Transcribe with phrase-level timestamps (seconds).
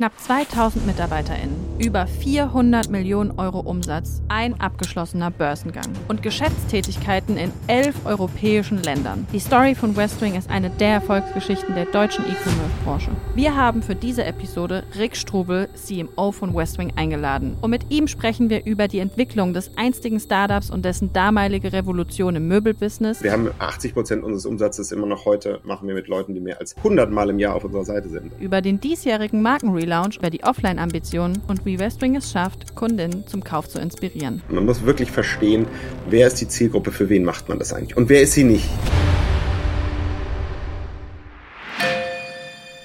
[0.00, 8.06] knapp 2000 MitarbeiterInnen, über 400 Millionen Euro Umsatz, ein abgeschlossener Börsengang und Geschäftstätigkeiten in elf
[8.06, 9.26] europäischen Ländern.
[9.30, 13.10] Die Story von Westwing ist eine der Erfolgsgeschichten der deutschen E-Commerce-Branche.
[13.34, 17.58] Wir haben für diese Episode Rick Strubel, CMO von Westwing, eingeladen.
[17.60, 22.36] Und mit ihm sprechen wir über die Entwicklung des einstigen Startups und dessen damalige Revolution
[22.36, 23.22] im Möbelbusiness.
[23.22, 26.58] Wir haben 80 Prozent unseres Umsatzes immer noch heute, machen wir mit Leuten, die mehr
[26.58, 28.32] als 100 Mal im Jahr auf unserer Seite sind.
[28.40, 29.42] Über den diesjährigen
[29.90, 34.42] Markenrelaunch, über die Offline-Ambitionen und wie Westwing es schafft, Kundinnen zum Kauf zu inspirieren.
[34.48, 35.66] Man muss wirklich verstehen,
[36.08, 38.68] wer ist die Zielgruppe, für wen macht man das eigentlich und wer ist sie nicht.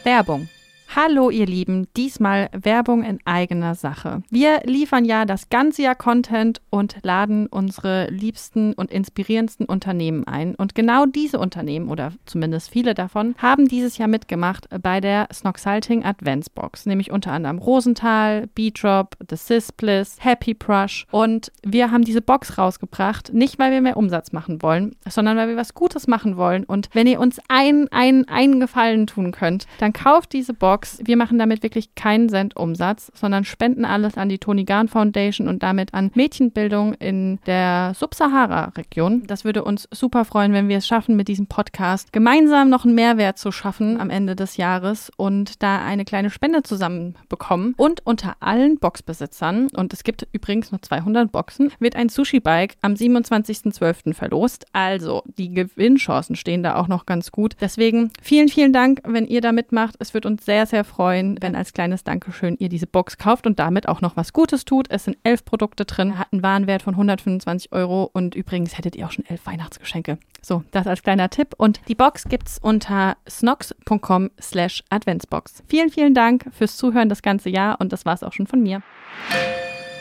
[0.04, 0.50] Werbung
[0.98, 4.24] Hallo ihr Lieben, diesmal Werbung in eigener Sache.
[4.30, 10.56] Wir liefern ja das ganze Jahr Content und laden unsere liebsten und inspirierendsten Unternehmen ein.
[10.56, 16.06] Und genau diese Unternehmen, oder zumindest viele davon, haben dieses Jahr mitgemacht bei der Snoxalting
[16.06, 21.08] Advance Box, nämlich unter anderem Rosenthal, Beatrop, The Sisbliss, Happy Brush.
[21.12, 25.50] Und wir haben diese Box rausgebracht, nicht weil wir mehr Umsatz machen wollen, sondern weil
[25.50, 26.64] wir was Gutes machen wollen.
[26.64, 31.00] Und wenn ihr uns einen, einen, einen Gefallen tun könnt, dann kauft diese Box Box.
[31.04, 35.48] Wir machen damit wirklich keinen Cent Umsatz, sondern spenden alles an die Tony Garn Foundation
[35.48, 39.24] und damit an Mädchenbildung in der Subsahara-Region.
[39.28, 42.96] Das würde uns super freuen, wenn wir es schaffen, mit diesem Podcast gemeinsam noch einen
[42.96, 47.74] Mehrwert zu schaffen am Ende des Jahres und da eine kleine Spende zusammenbekommen.
[47.78, 52.94] Und unter allen Boxbesitzern, und es gibt übrigens noch 200 Boxen, wird ein Sushi-Bike am
[52.94, 54.14] 27.12.
[54.14, 54.66] verlost.
[54.74, 57.56] Also die Gewinnchancen stehen da auch noch ganz gut.
[57.62, 59.96] Deswegen vielen, vielen Dank, wenn ihr da mitmacht.
[60.00, 63.48] Es wird uns sehr, sehr sehr freuen, wenn als kleines Dankeschön ihr diese Box kauft
[63.48, 64.88] und damit auch noch was Gutes tut.
[64.90, 69.06] Es sind elf Produkte drin, hat einen Warenwert von 125 Euro und übrigens hättet ihr
[69.06, 70.18] auch schon elf Weihnachtsgeschenke.
[70.42, 71.54] So, das als kleiner Tipp.
[71.56, 75.64] Und die Box gibt es unter snox.com slash Adventsbox.
[75.66, 78.62] Vielen, vielen Dank fürs Zuhören das ganze Jahr und das war es auch schon von
[78.62, 78.82] mir.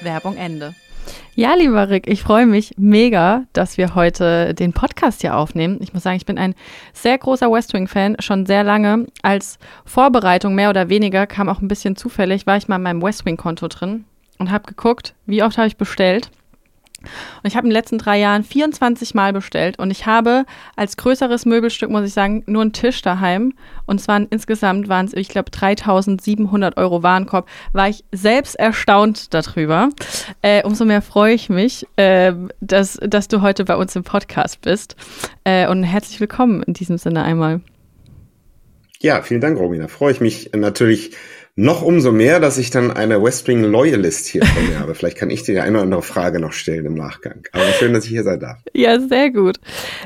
[0.02, 0.74] Werbung Ende.
[1.34, 5.78] Ja, lieber Rick, ich freue mich mega, dass wir heute den Podcast hier aufnehmen.
[5.80, 6.54] Ich muss sagen, ich bin ein
[6.92, 9.06] sehr großer West Wing-Fan, schon sehr lange.
[9.22, 13.02] Als Vorbereitung mehr oder weniger kam auch ein bisschen zufällig, war ich mal in meinem
[13.02, 14.04] West Wing-Konto drin
[14.38, 16.30] und habe geguckt, wie oft habe ich bestellt.
[17.42, 20.44] Und ich habe in den letzten drei Jahren 24 Mal bestellt und ich habe
[20.76, 23.54] als größeres Möbelstück, muss ich sagen, nur einen Tisch daheim.
[23.86, 27.48] Und waren insgesamt, waren es, ich glaube, 3700 Euro Warenkorb.
[27.72, 29.90] War ich selbst erstaunt darüber.
[30.42, 34.62] Äh, umso mehr freue ich mich, äh, dass, dass du heute bei uns im Podcast
[34.62, 34.96] bist.
[35.44, 37.60] Äh, und herzlich willkommen in diesem Sinne einmal.
[39.00, 39.88] Ja, vielen Dank, Romina.
[39.88, 41.14] Freue ich mich natürlich
[41.56, 44.94] noch umso mehr, dass ich dann eine Westwing Loyalist hier von mir habe.
[44.94, 47.46] Vielleicht kann ich dir eine oder andere Frage noch stellen im Nachgang.
[47.52, 48.58] Aber schön, dass ich hier sein darf.
[48.72, 49.60] Ja, sehr gut.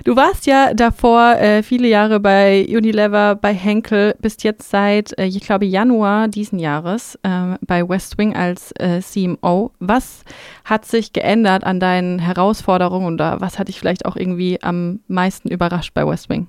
[0.05, 5.25] Du warst ja davor äh, viele Jahre bei Unilever, bei Henkel, bist jetzt seit, äh,
[5.25, 9.73] ich glaube, Januar diesen Jahres äh, bei Westwing als äh, CMO.
[9.79, 10.25] Was
[10.65, 15.49] hat sich geändert an deinen Herausforderungen oder was hat dich vielleicht auch irgendwie am meisten
[15.49, 16.47] überrascht bei Westwing?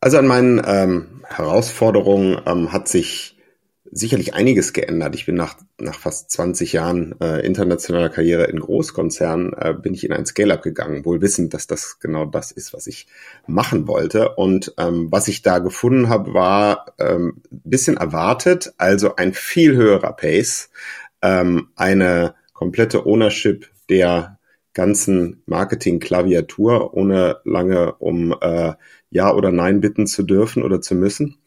[0.00, 3.37] Also an meinen ähm, Herausforderungen ähm, hat sich
[3.90, 5.14] sicherlich einiges geändert.
[5.14, 10.04] Ich bin nach, nach fast 20 Jahren äh, internationaler Karriere in Großkonzernen, äh, bin ich
[10.04, 13.06] in ein Scale-up gegangen, wohl wissend, dass das genau das ist, was ich
[13.46, 14.34] machen wollte.
[14.34, 20.12] Und ähm, was ich da gefunden habe, war ähm, bisschen erwartet, also ein viel höherer
[20.12, 20.70] Pace,
[21.22, 24.38] ähm, eine komplette Ownership der
[24.74, 28.74] ganzen Marketing-Klaviatur, ohne lange um äh,
[29.10, 31.38] Ja oder Nein bitten zu dürfen oder zu müssen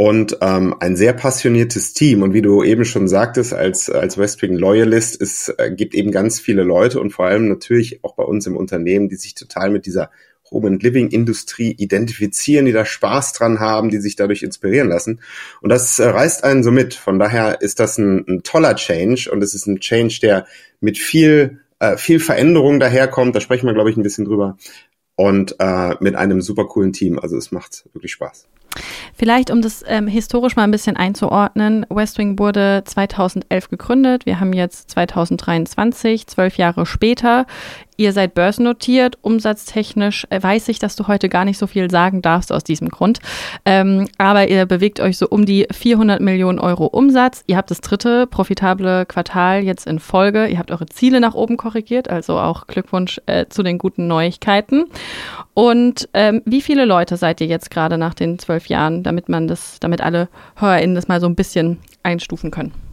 [0.00, 2.22] und ähm, ein sehr passioniertes Team.
[2.22, 6.12] Und wie du eben schon sagtest, als, als West Wing Loyalist, es äh, gibt eben
[6.12, 9.70] ganz viele Leute und vor allem natürlich auch bei uns im Unternehmen, die sich total
[9.70, 10.10] mit dieser
[10.52, 15.20] Home and Living Industrie identifizieren, die da Spaß dran haben, die sich dadurch inspirieren lassen.
[15.62, 16.94] Und das äh, reißt einen so mit.
[16.94, 20.46] Von daher ist das ein, ein toller Change und es ist ein Change, der
[20.80, 23.34] mit viel, äh, viel Veränderung daherkommt.
[23.34, 24.58] Da sprechen wir, glaube ich, ein bisschen drüber.
[25.16, 27.18] Und äh, mit einem super coolen Team.
[27.18, 28.46] Also es macht wirklich Spaß.
[29.14, 34.26] Vielleicht, um das ähm, historisch mal ein bisschen einzuordnen, Westwing wurde 2011 gegründet.
[34.26, 37.46] Wir haben jetzt 2023, zwölf Jahre später.
[38.00, 42.22] Ihr seid börsennotiert, umsatztechnisch äh, weiß ich, dass du heute gar nicht so viel sagen
[42.22, 43.18] darfst aus diesem Grund.
[43.64, 47.42] Ähm, aber ihr bewegt euch so um die 400 Millionen Euro Umsatz.
[47.48, 50.46] Ihr habt das dritte profitable Quartal jetzt in Folge.
[50.46, 54.84] Ihr habt eure Ziele nach oben korrigiert, also auch Glückwunsch äh, zu den guten Neuigkeiten.
[55.54, 59.48] Und ähm, wie viele Leute seid ihr jetzt gerade nach den zwölf Jahren, damit man
[59.48, 62.87] das, damit alle HörerInnen das mal so ein bisschen einstufen können?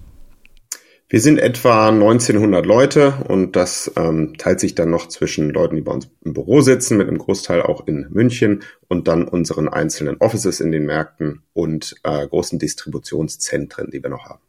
[1.07, 5.83] Wir sind etwa 1900 Leute und das ähm, teilt sich dann noch zwischen Leuten, die
[5.83, 10.17] bei uns im Büro sitzen, mit einem Großteil auch in München und dann unseren einzelnen
[10.17, 14.41] Offices in den Märkten und äh, großen Distributionszentren, die wir noch haben.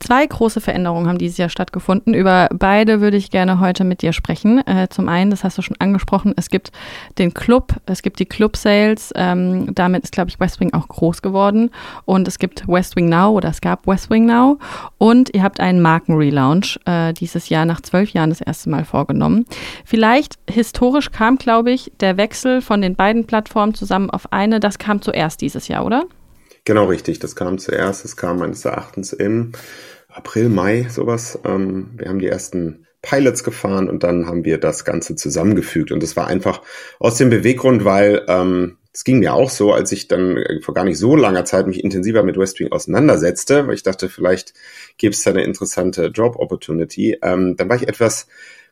[0.00, 2.14] Zwei große Veränderungen haben dieses Jahr stattgefunden.
[2.14, 4.64] Über beide würde ich gerne heute mit dir sprechen.
[4.66, 6.70] Äh, zum einen, das hast du schon angesprochen, es gibt
[7.18, 9.12] den Club, es gibt die Club Sales.
[9.16, 11.70] Ähm, damit ist, glaube ich, West Wing auch groß geworden.
[12.04, 14.58] Und es gibt West Wing Now oder es gab West Wing Now.
[14.98, 19.46] Und ihr habt einen Markenrelaunch äh, dieses Jahr nach zwölf Jahren das erste Mal vorgenommen.
[19.84, 24.60] Vielleicht historisch kam, glaube ich, der Wechsel von den beiden Plattformen zusammen auf eine.
[24.60, 26.04] Das kam zuerst dieses Jahr, oder?
[26.68, 28.04] Genau richtig, das kam zuerst.
[28.04, 29.52] Es kam meines Erachtens im
[30.08, 31.38] April, Mai, sowas.
[31.46, 35.92] Ähm, wir haben die ersten Pilots gefahren und dann haben wir das Ganze zusammengefügt.
[35.92, 36.60] Und das war einfach
[36.98, 40.74] aus dem Beweggrund, weil ähm, es ging mir auch so, als ich dann äh, vor
[40.74, 44.52] gar nicht so langer Zeit mich intensiver mit Westwing auseinandersetzte, weil ich dachte, vielleicht
[44.98, 47.16] gibt es da eine interessante Job-Opportunity.
[47.22, 48.26] Ähm, dann war ich etwas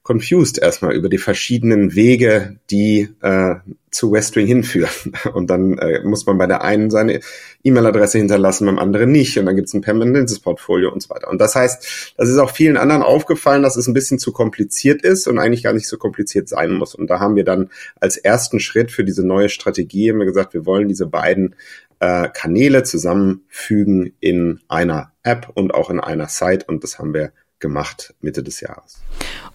[0.06, 3.56] confused erstmal über die verschiedenen Wege, die äh,
[3.90, 4.90] zu Westwing hinführen.
[5.32, 7.20] Und dann äh, muss man bei der einen seine
[7.64, 9.36] E-Mail-Adresse hinterlassen, beim anderen nicht.
[9.38, 11.28] Und dann gibt es ein permanentes Portfolio und so weiter.
[11.28, 15.02] Und das heißt, das ist auch vielen anderen aufgefallen, dass es ein bisschen zu kompliziert
[15.02, 16.94] ist und eigentlich gar nicht so kompliziert sein muss.
[16.94, 20.66] Und da haben wir dann als ersten Schritt für diese neue Strategie wir gesagt, wir
[20.66, 21.56] wollen diese beiden
[21.98, 26.66] äh, Kanäle zusammenfügen in einer App und auch in einer Site.
[26.68, 29.00] Und das haben wir gemacht Mitte des Jahres.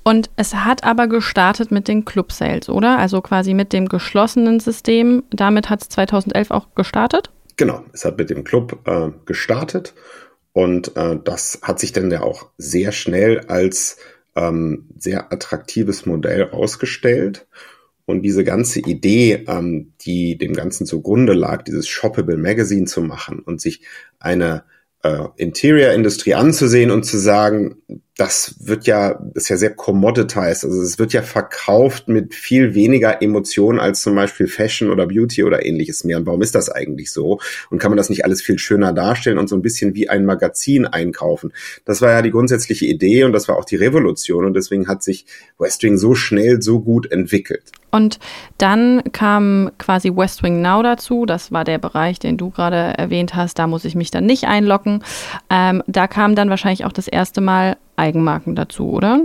[0.03, 2.97] Und es hat aber gestartet mit den Club Sales, oder?
[2.97, 5.23] Also quasi mit dem geschlossenen System.
[5.29, 7.29] Damit hat es 2011 auch gestartet?
[7.57, 9.93] Genau, es hat mit dem Club äh, gestartet
[10.53, 13.97] und äh, das hat sich dann ja auch sehr schnell als
[14.35, 17.47] ähm, sehr attraktives Modell ausgestellt.
[18.05, 23.39] Und diese ganze Idee, ähm, die dem Ganzen zugrunde lag, dieses Shoppable Magazine zu machen
[23.39, 23.81] und sich
[24.19, 24.63] eine
[25.03, 27.77] äh, Interior-Industrie anzusehen und zu sagen,
[28.17, 30.65] das wird ja, ist ja sehr commoditized.
[30.65, 35.43] Also es wird ja verkauft mit viel weniger Emotionen als zum Beispiel Fashion oder Beauty
[35.43, 36.17] oder ähnliches mehr.
[36.17, 37.39] Und warum ist das eigentlich so?
[37.69, 40.25] Und kann man das nicht alles viel schöner darstellen und so ein bisschen wie ein
[40.25, 41.53] Magazin einkaufen?
[41.85, 44.45] Das war ja die grundsätzliche Idee und das war auch die Revolution.
[44.45, 45.25] Und deswegen hat sich
[45.57, 47.71] Westwing so schnell, so gut entwickelt.
[47.91, 48.19] Und
[48.57, 51.25] dann kam quasi Westwing Now dazu.
[51.25, 53.59] Das war der Bereich, den du gerade erwähnt hast.
[53.59, 55.03] Da muss ich mich dann nicht einloggen.
[55.49, 59.21] Ähm, da kam dann wahrscheinlich auch das erste Mal Eigenmarken dazu, oder?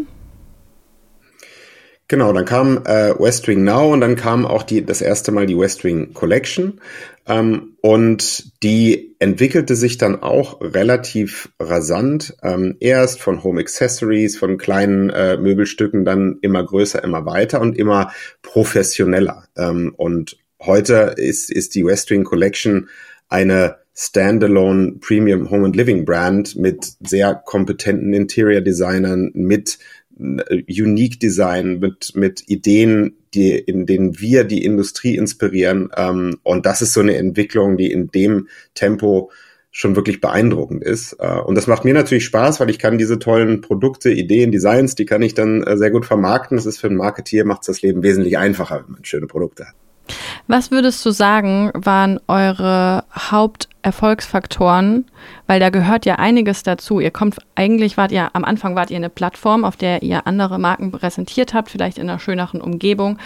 [2.09, 5.59] Genau, dann kam äh, Westwing Now und dann kam auch die, das erste Mal die
[5.59, 6.81] Westwing Collection.
[7.27, 12.37] Ähm, und die entwickelte sich dann auch relativ rasant.
[12.45, 17.77] Ähm, erst von Home Accessories, von kleinen äh, Möbelstücken, dann immer größer, immer weiter und
[17.77, 18.13] immer
[18.43, 19.49] professioneller.
[19.57, 22.89] Ähm, und heute ist, ist die Westwing Collection
[23.29, 29.79] eine Standalone Premium Home and Living Brand mit sehr kompetenten Interior Designern, mit
[30.19, 35.89] äh, Unique Design, mit, mit Ideen, die, in denen wir die Industrie inspirieren.
[35.97, 39.31] Ähm, und das ist so eine Entwicklung, die in dem Tempo
[39.71, 41.17] schon wirklich beeindruckend ist.
[41.19, 44.95] Äh, und das macht mir natürlich Spaß, weil ich kann diese tollen Produkte, Ideen, Designs,
[44.95, 46.59] die kann ich dann äh, sehr gut vermarkten.
[46.59, 49.75] Das ist für einen Marketier, macht das Leben wesentlich einfacher, wenn man schöne Produkte hat.
[50.47, 53.05] Was würdest du sagen, waren eure
[53.87, 55.07] Haupterfolgsfaktoren?
[55.47, 57.01] Weil da gehört ja einiges dazu.
[57.01, 60.59] Ihr kommt, eigentlich wart ihr, am Anfang wart ihr eine Plattform, auf der ihr andere
[60.59, 63.19] Marken präsentiert habt, vielleicht in einer schöneren Umgebung.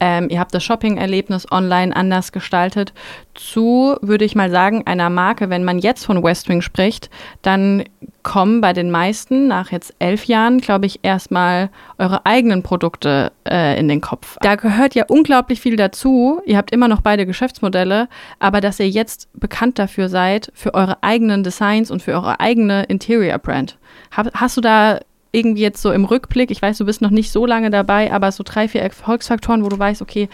[0.00, 2.92] Ähm, ihr habt das Shopping-Erlebnis online anders gestaltet.
[3.34, 7.10] Zu, würde ich mal sagen, einer Marke, wenn man jetzt von Westwing spricht,
[7.42, 7.84] dann
[8.28, 13.78] kommen bei den meisten nach jetzt elf Jahren, glaube ich, erstmal eure eigenen Produkte äh,
[13.80, 14.36] in den Kopf.
[14.42, 16.42] Da gehört ja unglaublich viel dazu.
[16.44, 18.08] Ihr habt immer noch beide Geschäftsmodelle,
[18.38, 22.84] aber dass ihr jetzt bekannt dafür seid, für eure eigenen Designs und für eure eigene
[22.84, 23.78] Interior Brand.
[24.10, 25.00] hast du da
[25.32, 28.32] irgendwie jetzt so im Rückblick, ich weiß, du bist noch nicht so lange dabei, aber
[28.32, 30.28] so drei, vier Erfolgsfaktoren, wo du weißt, okay,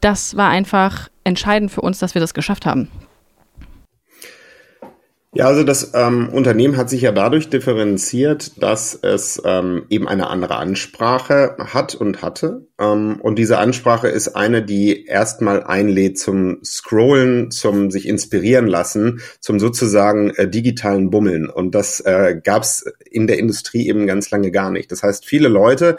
[0.00, 2.88] das war einfach entscheidend für uns, dass wir das geschafft haben?
[5.34, 10.26] Ja, also das ähm, Unternehmen hat sich ja dadurch differenziert, dass es ähm, eben eine
[10.26, 12.66] andere Ansprache hat und hatte.
[12.78, 19.22] Ähm, und diese Ansprache ist eine, die erstmal einlädt zum Scrollen, zum sich inspirieren lassen,
[19.40, 21.48] zum sozusagen äh, digitalen Bummeln.
[21.48, 24.92] Und das äh, gab es in der Industrie eben ganz lange gar nicht.
[24.92, 25.96] Das heißt, viele Leute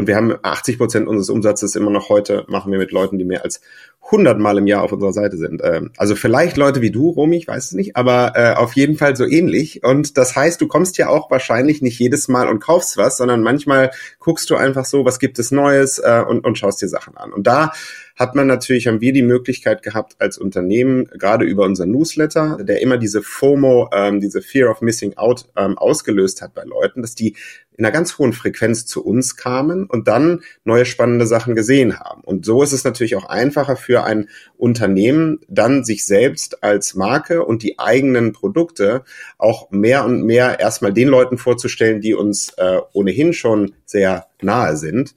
[0.00, 3.24] und wir haben 80 Prozent unseres Umsatzes immer noch heute, machen wir mit Leuten, die
[3.26, 3.60] mehr als
[4.06, 5.60] 100 Mal im Jahr auf unserer Seite sind.
[5.62, 8.96] Ähm, also vielleicht Leute wie du, Romy, ich weiß es nicht, aber äh, auf jeden
[8.96, 9.84] Fall so ähnlich.
[9.84, 13.42] Und das heißt, du kommst ja auch wahrscheinlich nicht jedes Mal und kaufst was, sondern
[13.42, 17.18] manchmal guckst du einfach so, was gibt es Neues äh, und, und schaust dir Sachen
[17.18, 17.30] an.
[17.30, 17.72] Und da
[18.16, 22.80] hat man natürlich, haben wir die Möglichkeit gehabt als Unternehmen, gerade über unseren Newsletter, der
[22.80, 27.14] immer diese FOMO, ähm, diese Fear of Missing Out ähm, ausgelöst hat bei Leuten, dass
[27.14, 27.36] die
[27.80, 32.20] in einer ganz hohen Frequenz zu uns kamen und dann neue spannende Sachen gesehen haben.
[32.22, 37.42] Und so ist es natürlich auch einfacher für ein Unternehmen, dann sich selbst als Marke
[37.42, 39.02] und die eigenen Produkte
[39.38, 44.76] auch mehr und mehr erstmal den Leuten vorzustellen, die uns äh, ohnehin schon sehr nahe
[44.76, 45.14] sind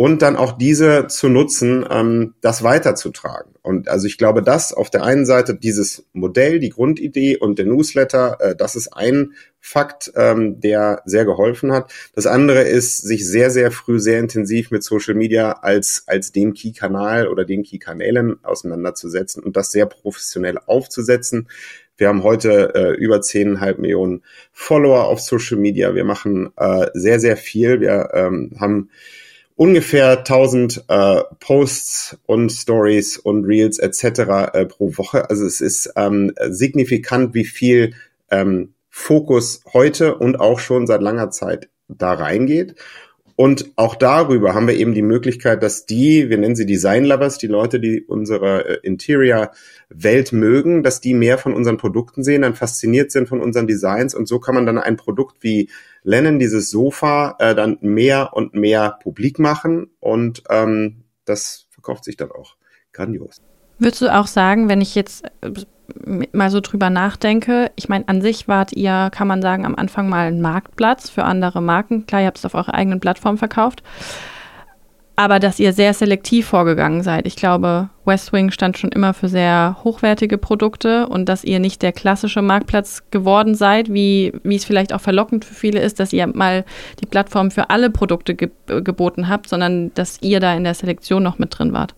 [0.00, 3.52] und dann auch diese zu nutzen, ähm, das weiterzutragen.
[3.60, 7.66] Und also ich glaube, dass auf der einen Seite dieses Modell, die Grundidee und der
[7.66, 11.92] Newsletter, äh, das ist ein Fakt, ähm, der sehr geholfen hat.
[12.14, 16.54] Das andere ist, sich sehr, sehr früh, sehr intensiv mit Social Media als, als dem
[16.54, 21.46] Key-Kanal oder den Key-Kanälen auseinanderzusetzen und das sehr professionell aufzusetzen.
[21.98, 25.94] Wir haben heute äh, über zehneinhalb Millionen Follower auf Social Media.
[25.94, 27.82] Wir machen äh, sehr, sehr viel.
[27.82, 28.88] Wir ähm, haben
[29.60, 34.54] ungefähr 1000 äh, Posts und Stories und Reels etc.
[34.54, 35.28] Äh, pro Woche.
[35.28, 37.92] Also es ist ähm, signifikant, wie viel
[38.30, 42.74] ähm, Fokus heute und auch schon seit langer Zeit da reingeht.
[43.40, 47.38] Und auch darüber haben wir eben die Möglichkeit, dass die, wir nennen sie Design Lovers,
[47.38, 52.54] die Leute, die unsere äh, Interior-Welt mögen, dass die mehr von unseren Produkten sehen, dann
[52.54, 54.14] fasziniert sind von unseren Designs.
[54.14, 55.70] Und so kann man dann ein Produkt wie
[56.02, 59.88] Lennon, dieses Sofa, äh, dann mehr und mehr publik machen.
[60.00, 62.56] Und ähm, das verkauft sich dann auch
[62.92, 63.38] grandios.
[63.78, 65.50] Würdest du auch sagen, wenn ich jetzt äh,
[66.32, 70.08] mal so drüber nachdenke, ich meine, an sich wart ihr, kann man sagen, am Anfang
[70.08, 72.06] mal ein Marktplatz für andere Marken.
[72.06, 73.82] Klar, ihr habt es auf eurer eigenen Plattform verkauft.
[75.16, 77.26] Aber dass ihr sehr selektiv vorgegangen seid.
[77.26, 81.92] Ich glaube, Westwing stand schon immer für sehr hochwertige Produkte und dass ihr nicht der
[81.92, 86.26] klassische Marktplatz geworden seid, wie, wie es vielleicht auch verlockend für viele ist, dass ihr
[86.26, 86.64] mal
[87.02, 91.22] die Plattform für alle Produkte ge geboten habt, sondern dass ihr da in der Selektion
[91.22, 91.94] noch mit drin wart.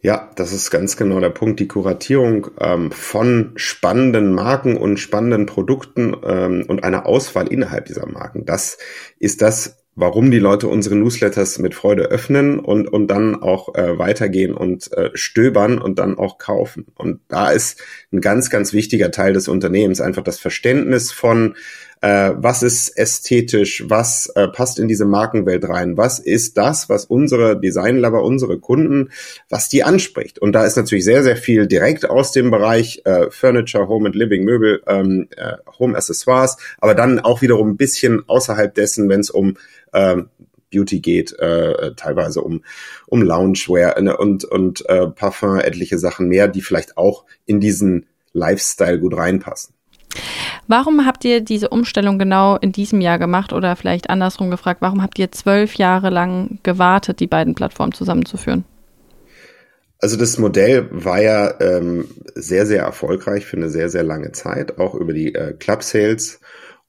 [0.00, 1.58] Ja, das ist ganz genau der Punkt.
[1.58, 8.06] Die Kuratierung ähm, von spannenden Marken und spannenden Produkten ähm, und einer Auswahl innerhalb dieser
[8.06, 8.78] Marken, das
[9.18, 13.98] ist das, warum die Leute unsere Newsletters mit Freude öffnen und, und dann auch äh,
[13.98, 16.86] weitergehen und äh, stöbern und dann auch kaufen.
[16.94, 21.56] Und da ist ein ganz, ganz wichtiger Teil des Unternehmens einfach das Verständnis von
[22.00, 27.04] äh, was ist ästhetisch, was äh, passt in diese Markenwelt rein, was ist das, was
[27.04, 29.10] unsere Designlover, unsere Kunden,
[29.48, 30.38] was die anspricht.
[30.38, 34.14] Und da ist natürlich sehr, sehr viel direkt aus dem Bereich äh, Furniture, Home and
[34.14, 39.20] Living, Möbel, ähm, äh, Home Accessoires, aber dann auch wiederum ein bisschen außerhalb dessen, wenn
[39.20, 39.56] es um
[39.92, 40.28] ähm,
[40.70, 42.62] Beauty geht, äh, teilweise um,
[43.06, 48.06] um Loungewear ne, und, und äh, Parfum, etliche Sachen mehr, die vielleicht auch in diesen
[48.32, 49.74] Lifestyle gut reinpassen.
[50.66, 55.02] Warum habt ihr diese Umstellung genau in diesem Jahr gemacht oder vielleicht andersrum gefragt, warum
[55.02, 58.64] habt ihr zwölf Jahre lang gewartet, die beiden Plattformen zusammenzuführen?
[60.00, 64.78] Also das Modell war ja ähm, sehr, sehr erfolgreich für eine sehr, sehr lange Zeit,
[64.78, 66.40] auch über die äh, Club Sales.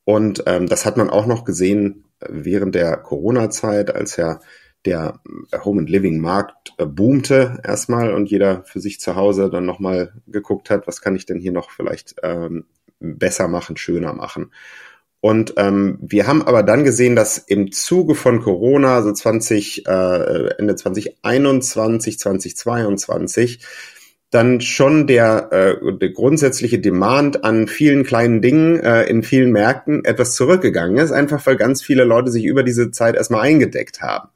[0.04, 4.40] Und ähm, das hat man auch noch gesehen während der Corona-Zeit, als ja
[4.86, 5.20] der
[5.66, 10.14] Home and Living Markt äh, boomte erstmal und jeder für sich zu Hause dann nochmal
[10.28, 12.66] geguckt hat, was kann ich denn hier noch vielleicht ähm,
[13.00, 14.52] besser machen, schöner machen.
[15.22, 20.50] Und ähm, wir haben aber dann gesehen, dass im Zuge von Corona, so 20, äh,
[20.58, 23.60] Ende 2021, 2022,
[24.32, 30.06] dann schon der, äh, der grundsätzliche Demand an vielen kleinen Dingen äh, in vielen Märkten
[30.06, 34.30] etwas zurückgegangen ist, einfach weil ganz viele Leute sich über diese Zeit erstmal eingedeckt haben.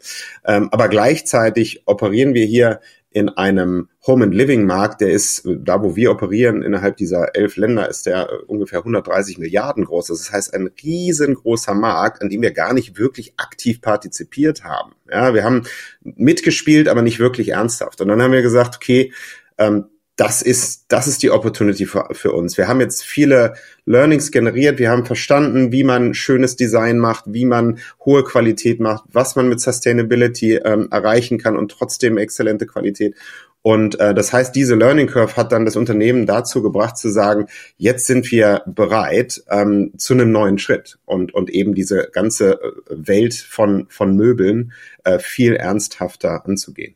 [0.46, 2.80] Ähm, aber gleichzeitig operieren wir hier
[3.14, 7.58] in einem Home and Living Markt, der ist, da wo wir operieren, innerhalb dieser elf
[7.58, 10.08] Länder, ist der äh, ungefähr 130 Milliarden groß.
[10.08, 14.94] Das heißt, ein riesengroßer Markt, an dem wir gar nicht wirklich aktiv partizipiert haben.
[15.10, 15.64] Ja, wir haben
[16.02, 18.02] mitgespielt, aber nicht wirklich ernsthaft.
[18.02, 19.14] Und dann haben wir gesagt, okay,
[19.60, 22.58] ähm, das ist, das ist die Opportunity für, für uns.
[22.58, 23.56] Wir haben jetzt viele
[23.86, 24.78] Learnings generiert.
[24.78, 29.50] Wir haben verstanden, wie man schönes Design macht, wie man hohe Qualität macht, was man
[29.50, 33.16] mit Sustainability ähm, erreichen kann und trotzdem exzellente Qualität.
[33.64, 37.48] Und äh, das heißt, diese Learning Curve hat dann das Unternehmen dazu gebracht zu sagen,
[37.78, 42.72] jetzt sind wir bereit ähm, zu einem neuen Schritt und, und eben diese ganze äh,
[42.90, 44.74] Welt von, von Möbeln
[45.06, 46.94] äh, viel ernsthafter anzugehen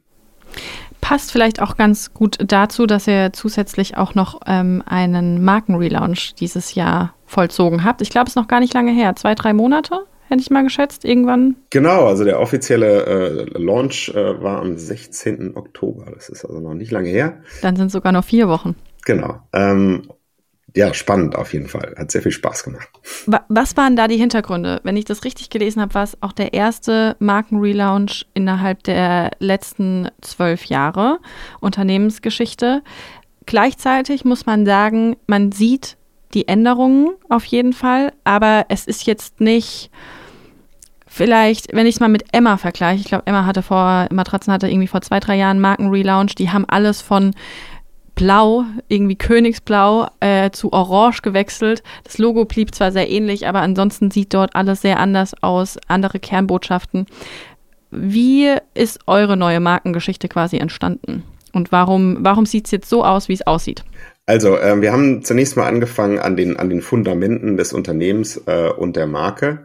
[1.08, 6.76] passt vielleicht auch ganz gut dazu, dass ihr zusätzlich auch noch ähm, einen Markenrelaunch dieses
[6.76, 8.02] Jahr vollzogen habt.
[8.02, 10.64] Ich glaube, es ist noch gar nicht lange her, zwei, drei Monate, hätte ich mal
[10.64, 11.56] geschätzt, irgendwann.
[11.70, 15.56] Genau, also der offizielle äh, Launch äh, war am 16.
[15.56, 16.12] Oktober.
[16.14, 17.38] Das ist also noch nicht lange her.
[17.62, 18.76] Dann sind sogar noch vier Wochen.
[19.06, 19.40] Genau.
[19.54, 20.10] Ähm,
[20.78, 21.96] ja, spannend auf jeden Fall.
[21.98, 22.88] Hat sehr viel Spaß gemacht.
[23.50, 24.80] Was waren da die Hintergründe?
[24.84, 30.10] Wenn ich das richtig gelesen habe, war es auch der erste Markenrelaunch innerhalb der letzten
[30.22, 31.18] zwölf Jahre
[31.62, 32.84] Unternehmensgeschichte.
[33.48, 35.98] Gleichzeitig muss man sagen, man sieht
[36.36, 39.90] die Änderungen auf jeden Fall, aber es ist jetzt nicht
[41.08, 44.70] vielleicht, wenn ich es mal mit Emma vergleiche, ich glaube, Emma hatte vor, Matratzen hatte
[44.70, 47.34] irgendwie vor zwei, drei Jahren Markenrelaunch, die haben alles von
[48.18, 51.84] Blau, irgendwie Königsblau, äh, zu Orange gewechselt.
[52.04, 56.20] Das Logo blieb zwar sehr ähnlich, aber ansonsten sieht dort alles sehr anders aus, andere
[56.20, 57.06] Kernbotschaften.
[57.92, 61.24] Wie ist eure neue Markengeschichte quasi entstanden?
[61.54, 63.84] Und warum, warum sieht es jetzt so aus, wie es aussieht?
[64.26, 68.70] Also, äh, wir haben zunächst mal angefangen an den, an den Fundamenten des Unternehmens äh,
[68.70, 69.60] und der Marke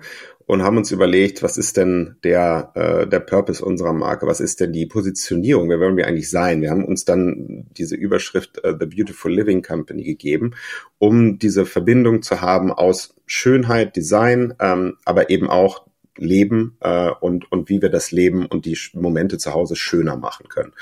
[0.47, 4.27] und haben uns überlegt, was ist denn der, äh, der Purpose unserer Marke?
[4.27, 5.69] Was ist denn die Positionierung?
[5.69, 6.63] Wer wollen wir eigentlich sein?
[6.63, 10.55] Wir haben uns dann diese Überschrift äh, The Beautiful Living Company gegeben,
[10.99, 17.51] um diese Verbindung zu haben aus Schönheit, Design, ähm, aber eben auch Leben äh, und,
[17.51, 20.73] und wie wir das Leben und die Momente zu Hause schöner machen können.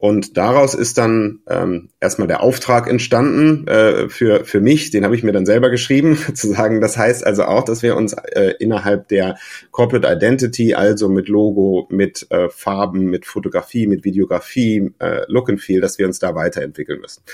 [0.00, 5.16] Und daraus ist dann ähm, erstmal der Auftrag entstanden äh, für, für mich, den habe
[5.16, 8.54] ich mir dann selber geschrieben, zu sagen, das heißt also auch, dass wir uns äh,
[8.60, 9.36] innerhalb der
[9.72, 15.60] Corporate Identity, also mit Logo, mit äh, Farben, mit Fotografie, mit Videografie, äh, Look and
[15.60, 17.24] Feel, dass wir uns da weiterentwickeln müssen.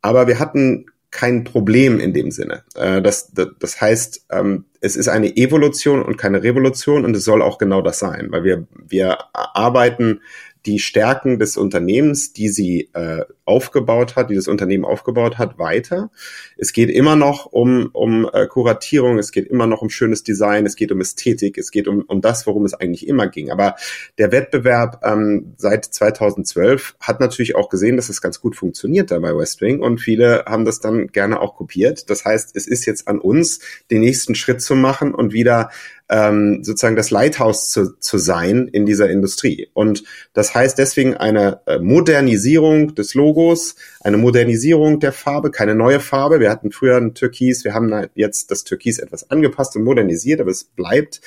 [0.00, 2.62] Aber wir hatten kein Problem in dem Sinne.
[2.76, 7.24] Äh, das, das, das heißt, ähm, es ist eine Evolution und keine Revolution und es
[7.24, 10.20] soll auch genau das sein, weil wir, wir arbeiten
[10.66, 16.10] die Stärken des Unternehmens, die sie äh, aufgebaut hat, die das Unternehmen aufgebaut hat, weiter.
[16.56, 20.66] Es geht immer noch um, um äh, Kuratierung, es geht immer noch um schönes Design,
[20.66, 23.50] es geht um Ästhetik, es geht um, um das, worum es eigentlich immer ging.
[23.50, 23.76] Aber
[24.18, 29.18] der Wettbewerb ähm, seit 2012 hat natürlich auch gesehen, dass es ganz gut funktioniert da
[29.18, 32.10] bei Westwing und viele haben das dann gerne auch kopiert.
[32.10, 35.70] Das heißt, es ist jetzt an uns, den nächsten Schritt zu machen und wieder
[36.10, 39.70] ähm, sozusagen das Lighthouse zu, zu sein in dieser Industrie.
[39.72, 40.02] Und
[40.32, 46.40] das heißt deswegen eine äh, Modernisierung des Logos, eine Modernisierung der Farbe, keine neue Farbe.
[46.40, 50.50] Wir hatten früher ein Türkis, wir haben jetzt das Türkis etwas angepasst und modernisiert, aber
[50.50, 51.20] es bleibt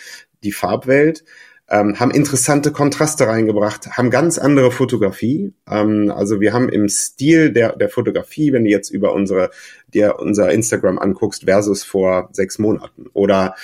[0.44, 1.24] die Farbwelt.
[1.70, 5.54] Ähm, haben interessante Kontraste reingebracht, haben ganz andere Fotografie.
[5.66, 9.50] Ähm, also wir haben im Stil der, der Fotografie, wenn du jetzt über unsere,
[9.94, 13.06] dir unser Instagram anguckst, versus vor sechs Monaten.
[13.14, 13.56] Oder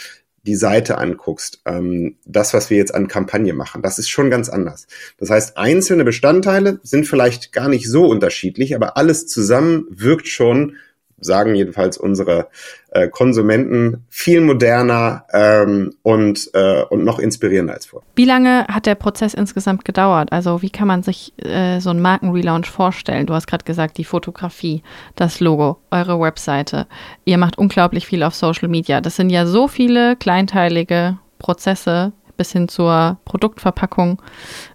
[0.49, 4.49] die Seite anguckst, ähm, das, was wir jetzt an Kampagne machen, das ist schon ganz
[4.49, 4.87] anders.
[5.17, 10.75] Das heißt, einzelne Bestandteile sind vielleicht gar nicht so unterschiedlich, aber alles zusammen wirkt schon
[11.21, 12.47] sagen jedenfalls unsere
[12.91, 18.03] äh, Konsumenten, viel moderner ähm, und, äh, und noch inspirierender als vor.
[18.15, 20.31] Wie lange hat der Prozess insgesamt gedauert?
[20.31, 23.25] Also wie kann man sich äh, so einen Markenrelaunch vorstellen?
[23.25, 24.83] Du hast gerade gesagt, die Fotografie,
[25.15, 26.87] das Logo, eure Webseite.
[27.25, 29.01] Ihr macht unglaublich viel auf Social Media.
[29.01, 34.21] Das sind ja so viele kleinteilige Prozesse bis hin zur Produktverpackung.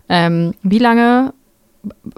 [0.08, 1.32] Ähm, wie lange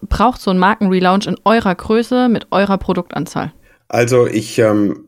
[0.09, 3.53] braucht so ein Markenrelaunch in eurer Größe mit eurer Produktanzahl?
[3.89, 5.07] Also ich ähm,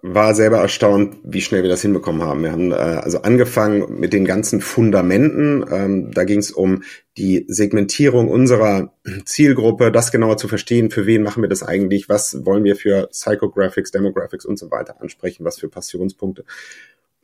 [0.00, 2.42] war selber erstaunt, wie schnell wir das hinbekommen haben.
[2.42, 5.64] Wir haben äh, also angefangen mit den ganzen Fundamenten.
[5.70, 6.82] Ähm, da ging es um
[7.16, 8.92] die Segmentierung unserer
[9.24, 13.08] Zielgruppe, das genauer zu verstehen, für wen machen wir das eigentlich, was wollen wir für
[13.08, 16.44] Psychographics, Demographics und so weiter ansprechen, was für Passionspunkte.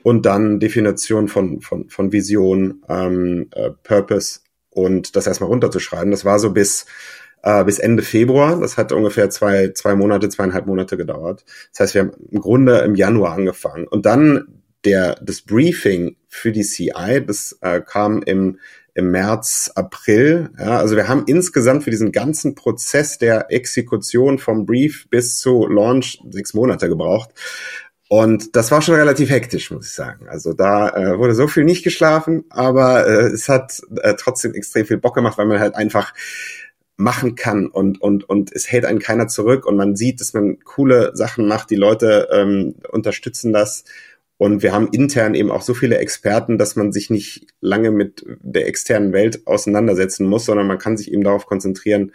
[0.02, 6.10] Und dann Definition von, von, von Vision, ähm, äh, Purpose und das erstmal runterzuschreiben.
[6.10, 6.86] Das war so bis
[7.42, 8.60] äh, bis Ende Februar.
[8.60, 11.44] Das hat ungefähr zwei, zwei Monate, zweieinhalb Monate gedauert.
[11.72, 13.86] Das heißt, wir haben im Grunde im Januar angefangen.
[13.86, 18.58] Und dann der, das Briefing für die CI, das äh, kam im,
[18.94, 20.50] im März, April.
[20.58, 25.66] Ja, also wir haben insgesamt für diesen ganzen Prozess der Exekution vom Brief bis zu
[25.66, 27.30] Launch sechs Monate gebraucht.
[28.08, 30.28] Und das war schon relativ hektisch, muss ich sagen.
[30.28, 34.86] Also da äh, wurde so viel nicht geschlafen, aber äh, es hat äh, trotzdem extrem
[34.86, 36.14] viel Bock gemacht, weil man halt einfach
[36.98, 40.58] machen kann und, und, und es hält einen keiner zurück und man sieht, dass man
[40.64, 43.84] coole Sachen macht, die Leute ähm, unterstützen das
[44.38, 48.24] und wir haben intern eben auch so viele Experten, dass man sich nicht lange mit
[48.40, 52.12] der externen Welt auseinandersetzen muss, sondern man kann sich eben darauf konzentrieren,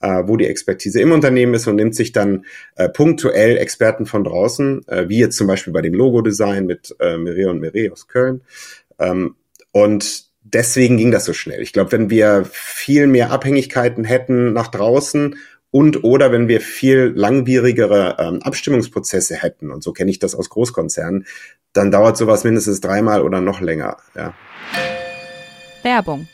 [0.00, 2.44] äh, wo die Expertise im Unternehmen ist und nimmt sich dann
[2.76, 7.16] äh, punktuell Experten von draußen, äh, wie jetzt zum Beispiel bei dem Logo-Design mit äh,
[7.16, 8.42] Mireille und Mireille aus Köln.
[8.98, 9.36] Ähm,
[9.72, 11.60] und deswegen ging das so schnell.
[11.60, 15.36] Ich glaube, wenn wir viel mehr Abhängigkeiten hätten nach draußen
[15.70, 20.50] und oder wenn wir viel langwierigere ähm, Abstimmungsprozesse hätten, und so kenne ich das aus
[20.50, 21.26] Großkonzernen,
[21.72, 23.96] dann dauert sowas mindestens dreimal oder noch länger.
[24.14, 24.34] Ja.
[25.82, 26.28] Werbung.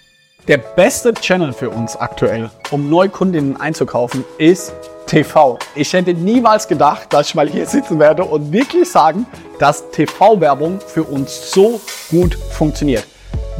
[0.49, 4.73] Der beste Channel für uns aktuell, um Neukundinnen einzukaufen, ist
[5.07, 5.59] TV.
[5.75, 9.27] Ich hätte niemals gedacht, dass ich mal hier sitzen werde und wirklich sagen,
[9.59, 13.07] dass TV-Werbung für uns so gut funktioniert.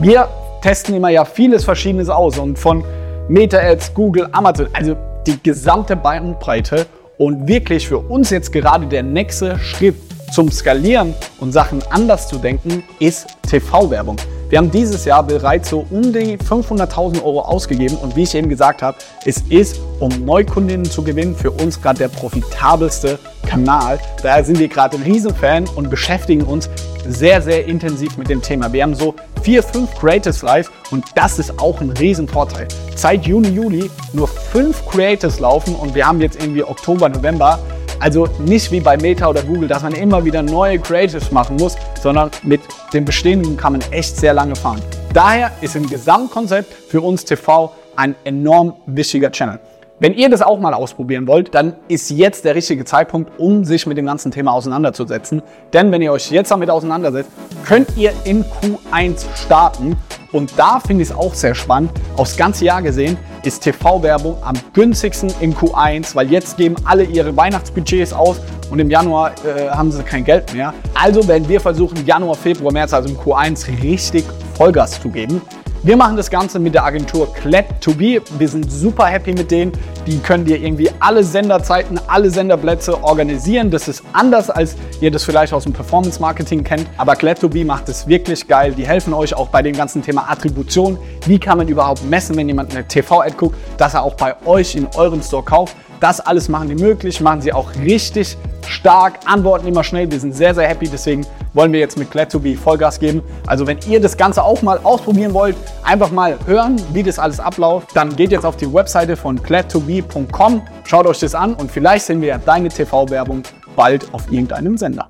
[0.01, 0.29] Wir
[0.63, 2.85] testen immer ja vieles Verschiedenes aus und von
[3.27, 9.59] Meta-Ads, Google, Amazon, also die gesamte Bandbreite und wirklich für uns jetzt gerade der nächste
[9.59, 9.97] Schritt
[10.33, 14.19] zum Skalieren und Sachen anders zu denken, ist TV-Werbung.
[14.49, 18.49] Wir haben dieses Jahr bereits so um die 500.000 Euro ausgegeben und wie ich eben
[18.49, 23.99] gesagt habe, es ist, um Neukundinnen zu gewinnen, für uns gerade der profitabelste Kanal.
[24.23, 26.71] Daher sind wir gerade ein Riesenfan und beschäftigen uns
[27.07, 28.73] sehr, sehr intensiv mit dem Thema.
[28.73, 32.69] Wir haben so vier, fünf Creatives live und das ist auch ein Riesenvorteil.
[32.97, 37.59] Seit Juni, Juli nur fünf Creatives laufen und wir haben jetzt irgendwie Oktober, November.
[38.01, 41.77] Also nicht wie bei Meta oder Google, dass man immer wieder neue Creatives machen muss,
[42.01, 42.61] sondern mit
[42.93, 44.81] dem bestehenden kann man echt sehr lange fahren.
[45.13, 49.59] Daher ist im Gesamtkonzept für uns TV ein enorm wichtiger Channel.
[50.01, 53.85] Wenn ihr das auch mal ausprobieren wollt, dann ist jetzt der richtige Zeitpunkt, um sich
[53.85, 55.43] mit dem ganzen Thema auseinanderzusetzen.
[55.73, 57.31] Denn wenn ihr euch jetzt damit auseinandersetzt,
[57.67, 59.97] könnt ihr in Q1 starten.
[60.31, 61.91] Und da finde ich es auch sehr spannend.
[62.17, 67.37] Aufs ganze Jahr gesehen ist TV-Werbung am günstigsten in Q1, weil jetzt geben alle ihre
[67.37, 70.75] Weihnachtsbudgets aus und im Januar äh, haben sie kein Geld mehr.
[70.95, 75.41] Also werden wir versuchen, Januar, Februar, März, also im Q1 richtig Vollgas zu geben.
[75.85, 78.21] Wir machen das Ganze mit der Agentur Klett2Be.
[78.37, 79.71] Wir sind super happy mit denen.
[80.09, 83.71] Die können dir irgendwie alle Senderzeiten, alle Senderplätze organisieren.
[83.71, 86.89] Das ist anders, als ihr das vielleicht aus dem Performance Marketing kennt.
[86.97, 88.75] Aber Klett2Be macht es wirklich geil.
[88.77, 90.99] Die helfen euch auch bei dem ganzen Thema Attribution.
[91.27, 94.75] Wie kann man überhaupt messen, wenn jemand eine TV-Ad guckt, dass er auch bei euch
[94.75, 95.77] in eurem Store kauft?
[96.01, 98.37] Das alles machen die möglich, machen sie auch richtig
[98.67, 100.11] stark, antworten immer schnell.
[100.11, 101.25] Wir sind sehr, sehr happy, deswegen
[101.59, 103.21] wollen wir jetzt mit Glad2Be Vollgas geben.
[103.49, 107.41] Also wenn ihr das Ganze auch mal ausprobieren wollt, einfach mal hören, wie das alles
[107.41, 112.07] abläuft, dann geht jetzt auf die Webseite von glad2be.com, schaut euch das an und vielleicht
[112.07, 113.43] sehen wir ja deine TV-Werbung
[113.75, 115.09] bald auf irgendeinem Sender.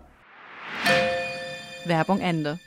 [1.84, 2.58] Werbung Ende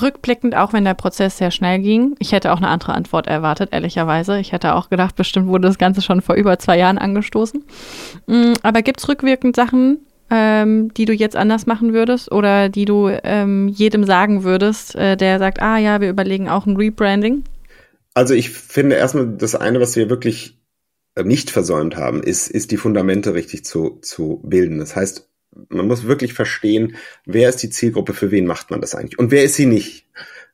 [0.00, 3.70] rückblickend, auch wenn der Prozess sehr schnell ging, ich hätte auch eine andere Antwort erwartet,
[3.72, 4.38] ehrlicherweise.
[4.38, 7.64] Ich hätte auch gedacht, bestimmt wurde das Ganze schon vor über zwei Jahren angestoßen.
[8.26, 12.84] Mm, aber gibt es rückwirkend Sachen, ähm, die du jetzt anders machen würdest oder die
[12.84, 17.44] du ähm, jedem sagen würdest, äh, der sagt, ah ja, wir überlegen auch ein Rebranding?
[18.14, 20.58] Also ich finde erstmal das eine, was wir wirklich
[21.14, 24.78] äh, nicht versäumt haben, ist, ist die Fundamente richtig zu, zu bilden.
[24.78, 25.28] Das heißt,
[25.68, 29.30] man muss wirklich verstehen, wer ist die Zielgruppe, für wen macht man das eigentlich und
[29.30, 30.06] wer ist sie nicht.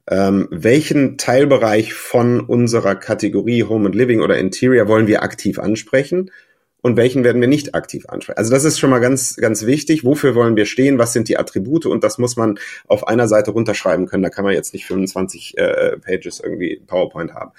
[0.09, 6.31] Ähm, welchen Teilbereich von unserer Kategorie Home and Living oder Interior wollen wir aktiv ansprechen
[6.83, 8.38] und welchen werden wir nicht aktiv ansprechen.
[8.38, 10.05] Also das ist schon mal ganz, ganz wichtig.
[10.05, 10.99] Wofür wollen wir stehen?
[10.99, 11.87] Was sind die Attribute?
[11.87, 14.25] Und das muss man auf einer Seite runterschreiben können.
[14.25, 17.53] Da kann man jetzt nicht 25 äh, Pages irgendwie PowerPoint haben.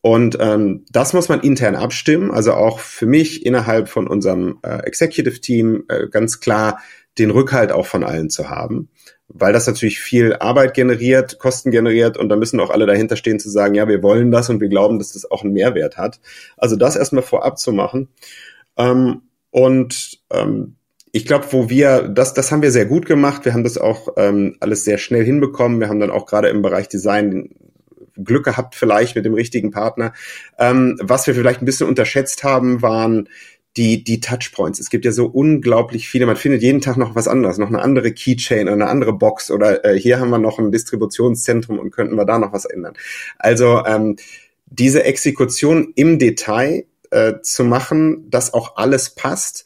[0.00, 2.30] Und ähm, das muss man intern abstimmen.
[2.30, 6.80] Also auch für mich innerhalb von unserem äh, Executive Team äh, ganz klar
[7.18, 8.88] den Rückhalt auch von allen zu haben
[9.28, 13.38] weil das natürlich viel Arbeit generiert, Kosten generiert und da müssen auch alle dahinter stehen
[13.38, 16.18] zu sagen, ja, wir wollen das und wir glauben, dass das auch einen Mehrwert hat.
[16.56, 18.08] Also das erstmal vorab zu machen.
[18.76, 20.76] Ähm, und ähm,
[21.12, 23.44] ich glaube, wo wir, das, das haben wir sehr gut gemacht.
[23.44, 25.80] Wir haben das auch ähm, alles sehr schnell hinbekommen.
[25.80, 27.50] Wir haben dann auch gerade im Bereich Design
[28.16, 30.12] Glück gehabt, vielleicht mit dem richtigen Partner.
[30.58, 33.28] Ähm, was wir vielleicht ein bisschen unterschätzt haben, waren
[33.78, 34.80] die, die Touchpoints.
[34.80, 36.26] Es gibt ja so unglaublich viele.
[36.26, 39.50] Man findet jeden Tag noch was anderes, noch eine andere Keychain oder eine andere Box
[39.50, 42.94] oder äh, hier haben wir noch ein Distributionszentrum und könnten wir da noch was ändern.
[43.38, 44.16] Also ähm,
[44.66, 49.64] diese Exekution im Detail äh, zu machen, dass auch alles passt,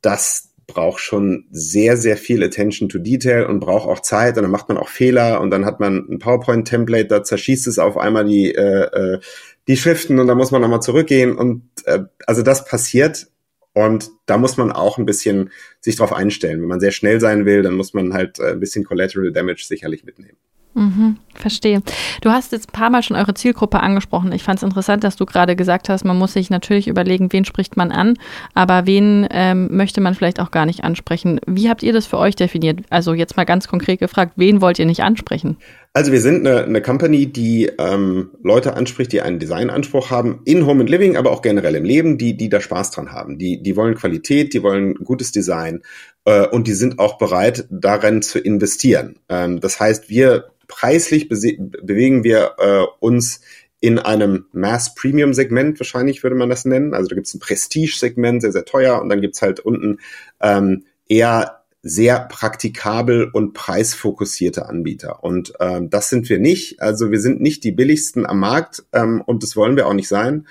[0.00, 4.50] das braucht schon sehr, sehr viel Attention to Detail und braucht auch Zeit und dann
[4.50, 8.24] macht man auch Fehler und dann hat man ein PowerPoint-Template, da zerschießt es auf einmal
[8.24, 9.20] die, äh, äh
[9.68, 13.28] die Schriften und da muss man nochmal zurückgehen und äh, also das passiert
[13.74, 16.60] und da muss man auch ein bisschen sich drauf einstellen.
[16.60, 19.64] Wenn man sehr schnell sein will, dann muss man halt äh, ein bisschen Collateral Damage
[19.66, 20.36] sicherlich mitnehmen.
[20.74, 21.82] Mhm, verstehe.
[22.22, 24.32] Du hast jetzt ein paar Mal schon eure Zielgruppe angesprochen.
[24.32, 27.44] Ich fand es interessant, dass du gerade gesagt hast, man muss sich natürlich überlegen, wen
[27.44, 28.16] spricht man an,
[28.54, 31.40] aber wen ähm, möchte man vielleicht auch gar nicht ansprechen.
[31.46, 32.80] Wie habt ihr das für euch definiert?
[32.88, 35.58] Also jetzt mal ganz konkret gefragt, wen wollt ihr nicht ansprechen?
[35.94, 40.66] Also wir sind eine, eine Company, die ähm, Leute anspricht, die einen Designanspruch haben, in
[40.66, 43.38] Home and Living, aber auch generell im Leben, die, die da Spaß dran haben.
[43.38, 45.82] Die, die wollen Qualität, die wollen gutes Design
[46.24, 49.16] äh, und die sind auch bereit, darin zu investieren.
[49.28, 53.42] Ähm, das heißt, wir preislich bewegen wir äh, uns
[53.80, 56.94] in einem Mass-Premium-Segment, wahrscheinlich würde man das nennen.
[56.94, 59.98] Also da gibt es ein Prestige-Segment, sehr, sehr teuer, und dann gibt's halt unten
[60.40, 65.24] ähm, eher sehr praktikabel und preisfokussierte Anbieter.
[65.24, 66.80] Und ähm, das sind wir nicht.
[66.80, 70.08] Also wir sind nicht die billigsten am Markt ähm, und das wollen wir auch nicht
[70.08, 70.46] sein.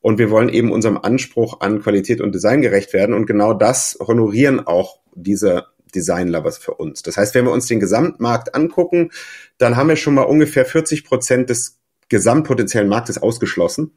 [0.00, 3.14] Und wir wollen eben unserem Anspruch an Qualität und Design gerecht werden.
[3.14, 7.02] Und genau das honorieren auch diese Design-Lovers für uns.
[7.02, 9.10] Das heißt, wenn wir uns den Gesamtmarkt angucken,
[9.58, 13.92] dann haben wir schon mal ungefähr 40 Prozent des gesamtpotenziellen Marktes ausgeschlossen,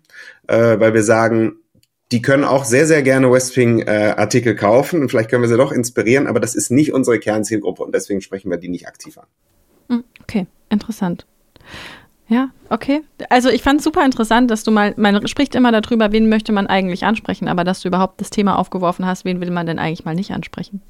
[0.47, 1.59] äh, weil wir sagen,
[2.11, 5.71] die können auch sehr, sehr gerne Westwing-Artikel äh, kaufen und vielleicht können wir sie doch
[5.71, 9.25] inspirieren, aber das ist nicht unsere Kernzielgruppe und deswegen sprechen wir die nicht aktiv an.
[9.89, 11.25] Hm, okay, interessant.
[12.27, 13.01] Ja, okay.
[13.29, 16.51] Also ich fand es super interessant, dass du mal, man spricht immer darüber, wen möchte
[16.51, 19.77] man eigentlich ansprechen, aber dass du überhaupt das Thema aufgeworfen hast, wen will man denn
[19.77, 20.81] eigentlich mal nicht ansprechen.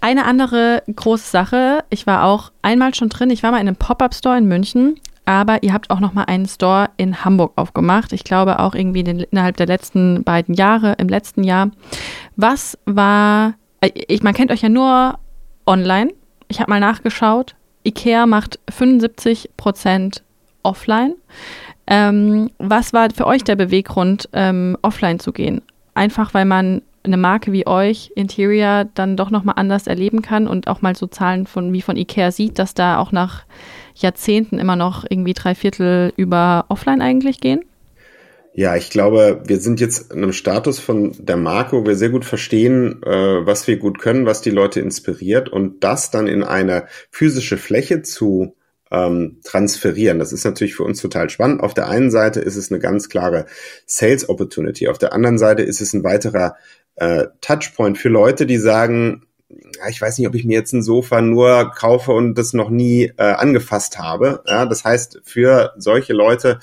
[0.00, 3.76] Eine andere große Sache, ich war auch einmal schon drin, ich war mal in einem
[3.76, 4.98] Pop-up-Store in München,
[5.30, 8.12] aber ihr habt auch noch mal einen Store in Hamburg aufgemacht.
[8.12, 11.70] Ich glaube auch irgendwie den, innerhalb der letzten beiden Jahre, im letzten Jahr.
[12.36, 15.18] Was war, äh, ich, man kennt euch ja nur
[15.66, 16.12] online.
[16.48, 17.54] Ich habe mal nachgeschaut.
[17.84, 20.22] Ikea macht 75 Prozent
[20.62, 21.14] offline.
[21.86, 25.62] Ähm, was war für euch der Beweggrund, ähm, offline zu gehen?
[25.94, 30.68] Einfach weil man eine Marke wie euch, Interior, dann doch nochmal anders erleben kann und
[30.68, 33.44] auch mal so Zahlen von wie von Ikea sieht, dass da auch nach
[34.02, 37.64] Jahrzehnten immer noch irgendwie drei Viertel über offline eigentlich gehen?
[38.52, 42.08] Ja, ich glaube, wir sind jetzt in einem Status von der Marke, wo wir sehr
[42.08, 46.42] gut verstehen, äh, was wir gut können, was die Leute inspiriert und das dann in
[46.42, 48.56] eine physische Fläche zu
[48.90, 50.18] ähm, transferieren.
[50.18, 51.62] Das ist natürlich für uns total spannend.
[51.62, 53.46] Auf der einen Seite ist es eine ganz klare
[53.86, 56.56] Sales Opportunity, auf der anderen Seite ist es ein weiterer
[56.96, 59.26] äh, Touchpoint für Leute, die sagen,
[59.88, 63.12] ich weiß nicht, ob ich mir jetzt ein Sofa nur kaufe und das noch nie
[63.16, 64.42] äh, angefasst habe.
[64.46, 66.60] Ja, das heißt, für solche Leute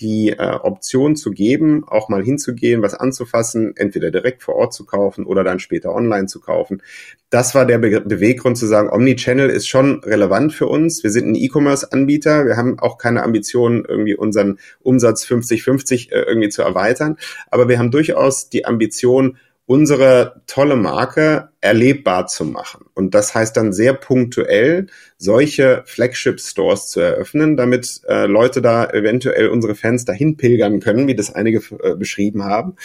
[0.00, 4.84] die äh, Option zu geben, auch mal hinzugehen, was anzufassen, entweder direkt vor Ort zu
[4.84, 6.82] kaufen oder dann später online zu kaufen.
[7.30, 11.02] Das war der Be Beweggrund zu sagen, Omnichannel ist schon relevant für uns.
[11.02, 12.44] Wir sind ein E-Commerce-Anbieter.
[12.44, 17.16] Wir haben auch keine Ambitionen, irgendwie unseren Umsatz 50-50 äh, irgendwie zu erweitern.
[17.50, 22.86] Aber wir haben durchaus die Ambition, unsere tolle Marke erlebbar zu machen.
[22.94, 24.86] Und das heißt dann sehr punktuell,
[25.18, 31.16] solche Flagship-Stores zu eröffnen, damit äh, Leute da eventuell unsere Fans dahin pilgern können, wie
[31.16, 32.76] das einige äh, beschrieben haben,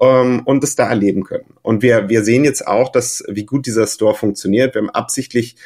[0.00, 1.54] ähm, und es da erleben können.
[1.60, 4.74] Und wir, wir sehen jetzt auch, dass, wie gut dieser Store funktioniert.
[4.74, 5.56] Wir haben absichtlich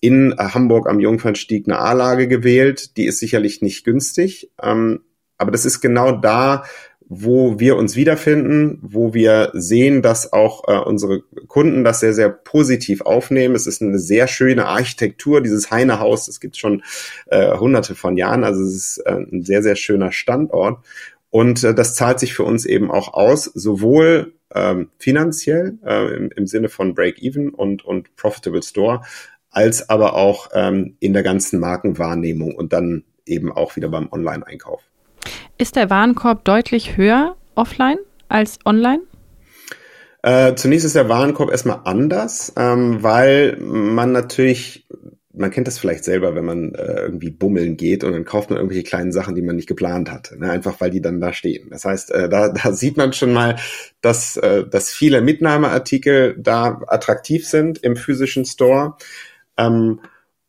[0.00, 2.96] in Hamburg am Jungfernstieg eine A-Lage gewählt.
[2.96, 4.50] Die ist sicherlich nicht günstig.
[4.62, 5.00] Ähm,
[5.40, 6.64] aber das ist genau da,
[7.12, 12.30] wo wir uns wiederfinden, wo wir sehen, dass auch äh, unsere Kunden das sehr, sehr
[12.30, 13.56] positiv aufnehmen.
[13.56, 16.84] Es ist eine sehr schöne Architektur, dieses Heinehaus, das gibt schon
[17.26, 20.86] äh, hunderte von Jahren, also es ist äh, ein sehr, sehr schöner Standort.
[21.30, 26.30] Und äh, das zahlt sich für uns eben auch aus, sowohl ähm, finanziell äh, im,
[26.30, 29.02] im Sinne von Break-Even und, und Profitable Store,
[29.50, 34.89] als aber auch ähm, in der ganzen Markenwahrnehmung und dann eben auch wieder beim Online-Einkauf.
[35.60, 37.98] Ist der Warenkorb deutlich höher offline
[38.30, 39.02] als online?
[40.22, 44.86] Äh, zunächst ist der Warenkorb erstmal anders, ähm, weil man natürlich,
[45.34, 48.56] man kennt das vielleicht selber, wenn man äh, irgendwie bummeln geht und dann kauft man
[48.56, 50.50] irgendwelche kleinen Sachen, die man nicht geplant hatte, ne?
[50.50, 51.68] einfach weil die dann da stehen.
[51.68, 53.56] Das heißt, äh, da, da sieht man schon mal,
[54.00, 58.96] dass, äh, dass viele Mitnahmeartikel da attraktiv sind im physischen Store.
[59.58, 60.00] Ähm,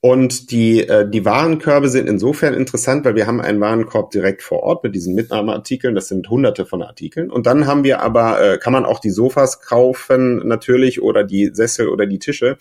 [0.03, 4.63] und die, äh, die Warenkörbe sind insofern interessant, weil wir haben einen Warenkorb direkt vor
[4.63, 5.93] Ort mit diesen Mitnahmeartikeln.
[5.93, 7.29] Das sind hunderte von Artikeln.
[7.29, 11.51] Und dann haben wir aber, äh, kann man auch die Sofas kaufen natürlich oder die
[11.53, 12.57] Sessel oder die Tische.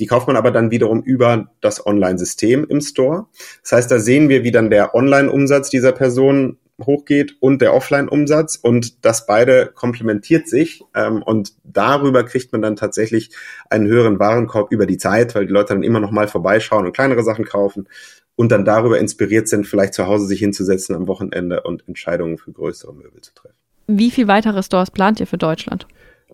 [0.00, 3.26] Die kauft man aber dann wiederum über das Online-System im Store.
[3.62, 8.56] Das heißt, da sehen wir, wie dann der Online-Umsatz dieser Person hochgeht und der Offline-Umsatz
[8.56, 13.30] und das beide komplementiert sich ähm, und darüber kriegt man dann tatsächlich
[13.70, 16.92] einen höheren Warenkorb über die Zeit, weil die Leute dann immer noch mal vorbeischauen und
[16.92, 17.88] kleinere Sachen kaufen
[18.36, 22.52] und dann darüber inspiriert sind, vielleicht zu Hause sich hinzusetzen am Wochenende und Entscheidungen für
[22.52, 23.56] größere Möbel zu treffen.
[23.86, 25.86] Wie viel weitere Stores plant ihr für Deutschland?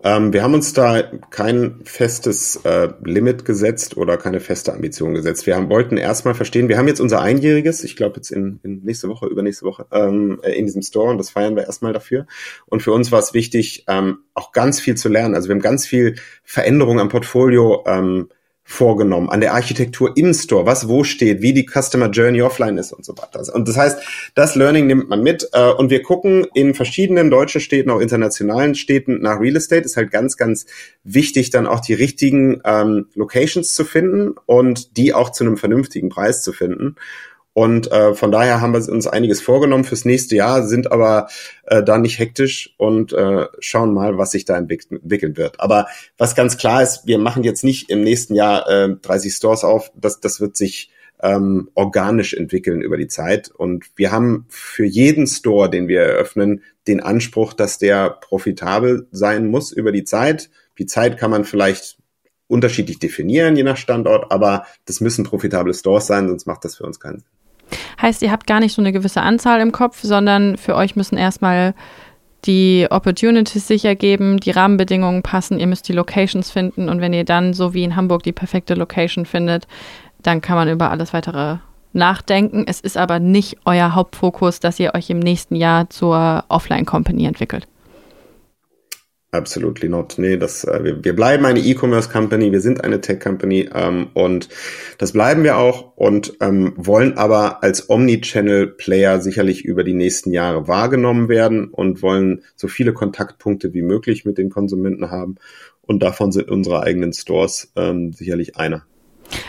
[0.03, 5.45] Ähm, wir haben uns da kein festes äh, Limit gesetzt oder keine feste Ambition gesetzt.
[5.45, 8.83] Wir haben, wollten erstmal verstehen, wir haben jetzt unser Einjähriges, ich glaube jetzt in, in
[8.83, 12.27] nächste Woche, übernächste Woche, ähm, in diesem Store und das feiern wir erstmal dafür.
[12.65, 15.35] Und für uns war es wichtig, ähm, auch ganz viel zu lernen.
[15.35, 18.29] Also wir haben ganz viel Veränderung am Portfolio ähm,
[18.69, 22.93] vorgenommen, an der Architektur im Store, was wo steht, wie die Customer Journey offline ist
[22.93, 23.41] und so weiter.
[23.53, 23.99] Und das heißt,
[24.35, 28.75] das Learning nimmt man mit äh, und wir gucken in verschiedenen deutschen Städten, auch internationalen
[28.75, 29.81] Städten nach Real Estate.
[29.81, 30.67] Ist halt ganz, ganz
[31.03, 36.09] wichtig, dann auch die richtigen ähm, Locations zu finden und die auch zu einem vernünftigen
[36.09, 36.95] Preis zu finden.
[37.53, 41.27] Und äh, von daher haben wir uns einiges vorgenommen fürs nächste Jahr, sind aber
[41.65, 45.59] äh, da nicht hektisch und äh, schauen mal, was sich da entwickeln wird.
[45.59, 49.63] Aber was ganz klar ist, wir machen jetzt nicht im nächsten Jahr äh, 30 Stores
[49.63, 49.91] auf.
[49.95, 53.49] Das, das wird sich ähm, organisch entwickeln über die Zeit.
[53.49, 59.47] Und wir haben für jeden Store, den wir eröffnen, den Anspruch, dass der profitabel sein
[59.47, 60.49] muss über die Zeit.
[60.77, 61.97] Die Zeit kann man vielleicht
[62.47, 66.83] unterschiedlich definieren, je nach Standort, aber das müssen profitable Stores sein, sonst macht das für
[66.83, 67.38] uns keinen Sinn.
[68.01, 71.17] Heißt, ihr habt gar nicht so eine gewisse Anzahl im Kopf, sondern für euch müssen
[71.17, 71.73] erstmal
[72.45, 77.25] die Opportunities sich ergeben, die Rahmenbedingungen passen, ihr müsst die Locations finden und wenn ihr
[77.25, 79.67] dann, so wie in Hamburg, die perfekte Location findet,
[80.23, 81.57] dann kann man über alles weitere
[81.91, 82.63] nachdenken.
[82.67, 87.67] Es ist aber nicht euer Hauptfokus, dass ihr euch im nächsten Jahr zur Offline-Company entwickelt.
[89.31, 90.15] Absolutely not.
[90.17, 94.07] Nee, das, äh, wir, wir bleiben eine E-Commerce Company, wir sind eine Tech Company ähm,
[94.15, 94.49] und
[94.97, 100.31] das bleiben wir auch und ähm, wollen aber als Omnichannel Player sicherlich über die nächsten
[100.31, 105.35] Jahre wahrgenommen werden und wollen so viele Kontaktpunkte wie möglich mit den Konsumenten haben
[105.83, 108.83] und davon sind unsere eigenen Stores ähm, sicherlich einer.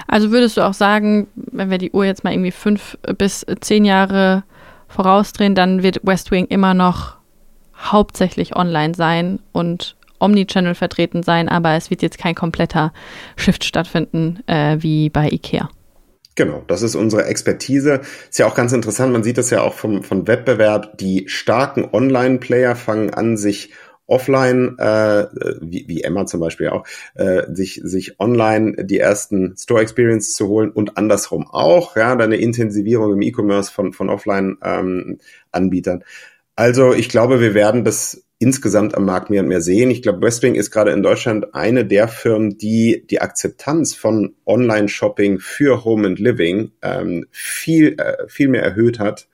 [0.07, 3.87] Also würdest du auch sagen, wenn wir die Uhr jetzt mal irgendwie fünf bis zehn
[3.87, 4.45] Jahre
[4.89, 7.20] vorausdrehen, dann wird West Wing immer noch
[7.81, 12.93] hauptsächlich online sein und Omnichannel vertreten sein, aber es wird jetzt kein kompletter
[13.37, 15.71] Shift stattfinden äh, wie bei IKEA.
[16.37, 18.01] Genau, das ist unsere Expertise.
[18.31, 20.97] Ist ja auch ganz interessant, man sieht das ja auch vom, vom Wettbewerb.
[20.99, 23.73] Die starken Online-Player fangen an, sich
[24.07, 25.27] offline, äh,
[25.61, 30.49] wie, wie Emma zum Beispiel auch, äh, sich, sich online die ersten Store Experience zu
[30.49, 35.97] holen und andersrum auch, ja, dann eine Intensivierung im E-Commerce von, von Offline-Anbietern.
[35.97, 36.05] Ähm,
[36.57, 39.91] also ich glaube, wir werden das insgesamt am Markt mehr und mehr sehen.
[39.91, 45.41] Ich glaube, Westwing ist gerade in Deutschland eine der Firmen, die die Akzeptanz von Online-Shopping
[45.41, 49.29] für Home and Living ähm, viel, äh, viel mehr erhöht hat.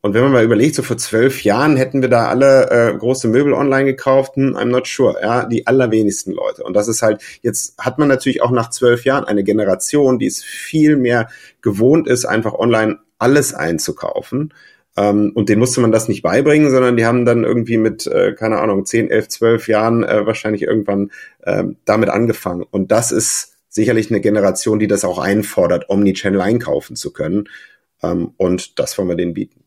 [0.00, 3.28] Und wenn man mal überlegt, so vor zwölf Jahren hätten wir da alle äh, große
[3.28, 6.62] Möbel online gekauft, hm, I'm not sure, ja, die allerwenigsten Leute.
[6.64, 10.26] Und das ist halt, jetzt hat man natürlich auch nach zwölf Jahren eine Generation, die
[10.26, 11.28] es viel mehr
[11.62, 14.52] gewohnt ist, einfach online alles einzukaufen.
[14.98, 18.32] Ähm, und denen musste man das nicht beibringen, sondern die haben dann irgendwie mit, äh,
[18.32, 22.64] keine Ahnung, 10, 11, 12 Jahren äh, wahrscheinlich irgendwann äh, damit angefangen.
[22.68, 27.48] Und das ist sicherlich eine Generation, die das auch einfordert, Omnichannel einkaufen zu können.
[28.02, 29.60] Ähm, und das wollen wir denen bieten.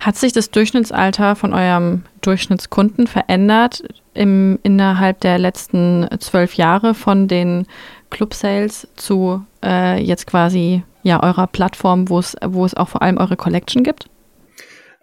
[0.00, 3.82] Hat sich das Durchschnittsalter von eurem Durchschnittskunden verändert
[4.14, 7.66] im, innerhalb der letzten zwölf Jahre von den
[8.10, 13.02] Club Sales zu äh, jetzt quasi ja eurer Plattform, wo es, wo es auch vor
[13.02, 14.08] allem eure Collection gibt?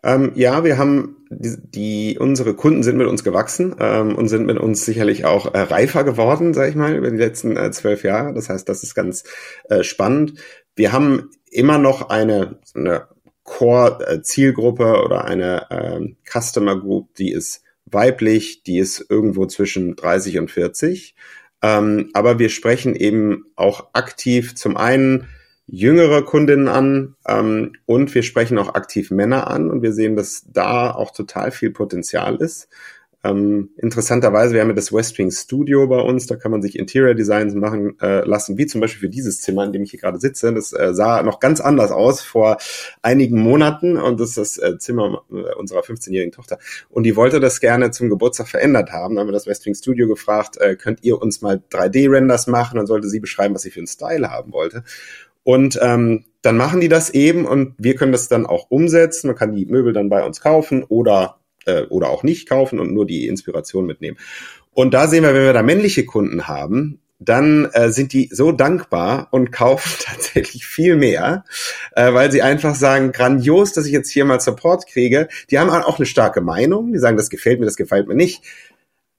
[0.05, 4.45] Ähm, ja, wir haben die, die, unsere Kunden sind mit uns gewachsen ähm, und sind
[4.45, 8.03] mit uns sicherlich auch äh, reifer geworden, sag ich mal, über die letzten äh, zwölf
[8.03, 8.31] Jahre.
[8.33, 9.23] Das heißt, das ist ganz
[9.67, 10.35] äh, spannend.
[10.75, 13.07] Wir haben immer noch eine, eine
[13.43, 20.51] Core-Zielgruppe oder eine ähm, Customer Group, die ist weiblich, die ist irgendwo zwischen 30 und
[20.51, 21.15] 40.
[21.63, 25.27] Ähm, aber wir sprechen eben auch aktiv zum einen
[25.67, 30.45] jüngere Kundinnen an ähm, und wir sprechen auch aktiv Männer an und wir sehen, dass
[30.51, 32.69] da auch total viel Potenzial ist.
[33.25, 37.15] Ähm, interessanterweise, wir haben ja das Westwing Studio bei uns, da kann man sich Interior
[37.15, 40.19] Designs machen äh, lassen, wie zum Beispiel für dieses Zimmer, in dem ich hier gerade
[40.19, 40.53] sitze.
[40.53, 42.57] Das äh, sah noch ganz anders aus vor
[43.01, 46.59] einigen Monaten und das ist das äh, Zimmer äh, unserer 15-jährigen Tochter.
[46.89, 49.15] Und die wollte das gerne zum Geburtstag verändert haben.
[49.15, 52.77] Da haben wir das Westwing Studio gefragt, äh, könnt ihr uns mal 3D-Renders machen?
[52.77, 54.83] Dann sollte sie beschreiben, was sie für einen Style haben wollte.
[55.45, 59.27] Und ähm, dann machen die das eben und wir können das dann auch umsetzen.
[59.27, 62.93] Man kann die Möbel dann bei uns kaufen oder, äh, oder auch nicht kaufen und
[62.93, 64.17] nur die Inspiration mitnehmen.
[64.73, 68.51] Und da sehen wir, wenn wir da männliche Kunden haben, dann äh, sind die so
[68.51, 71.45] dankbar und kaufen tatsächlich viel mehr,
[71.95, 75.27] äh, weil sie einfach sagen, grandios, dass ich jetzt hier mal Support kriege.
[75.51, 78.43] Die haben auch eine starke Meinung, die sagen, das gefällt mir, das gefällt mir nicht.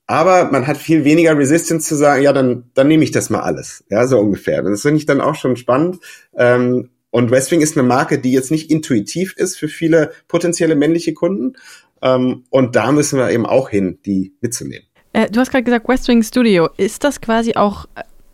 [0.06, 3.40] Aber man hat viel weniger Resistance zu sagen, ja, dann, dann nehme ich das mal
[3.40, 3.84] alles.
[3.90, 4.62] Ja, so ungefähr.
[4.62, 5.98] Das finde ich dann auch schon spannend.
[6.36, 11.14] Ähm, und Westwing ist eine Marke, die jetzt nicht intuitiv ist für viele potenzielle männliche
[11.14, 11.54] Kunden.
[12.02, 14.86] Ähm, und da müssen wir eben auch hin, die mitzunehmen.
[15.12, 16.68] Äh, du hast gerade gesagt, Westwing Studio.
[16.76, 17.86] Ist das quasi auch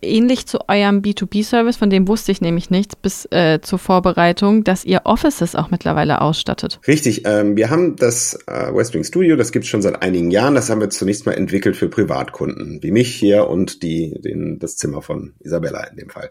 [0.02, 4.84] ähnlich zu eurem B2B-Service, von dem wusste ich nämlich nichts bis äh, zur Vorbereitung, dass
[4.84, 6.80] ihr Offices auch mittlerweile ausstattet.
[6.86, 10.54] Richtig, ähm, wir haben das äh, Westwing Studio, das gibt es schon seit einigen Jahren.
[10.54, 14.76] Das haben wir zunächst mal entwickelt für Privatkunden, wie mich hier und die, den, das
[14.76, 16.28] Zimmer von Isabella in dem Fall.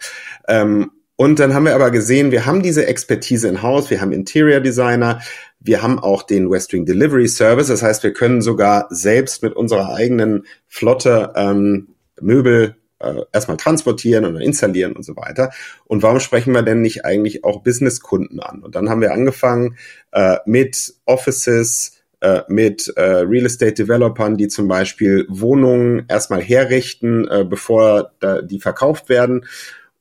[0.47, 4.11] Ähm, und dann haben wir aber gesehen, wir haben diese Expertise in Haus, wir haben
[4.11, 5.21] Interior Designer,
[5.59, 7.67] wir haben auch den Westwing Delivery Service.
[7.67, 14.23] Das heißt, wir können sogar selbst mit unserer eigenen Flotte ähm, Möbel äh, erstmal transportieren
[14.23, 15.51] dann installieren und so weiter.
[15.85, 18.63] Und warum sprechen wir denn nicht eigentlich auch Businesskunden an?
[18.63, 19.77] Und dann haben wir angefangen
[20.11, 27.27] äh, mit Offices, äh, mit äh, Real Estate Developern, die zum Beispiel Wohnungen erstmal herrichten,
[27.27, 29.45] äh, bevor da, die verkauft werden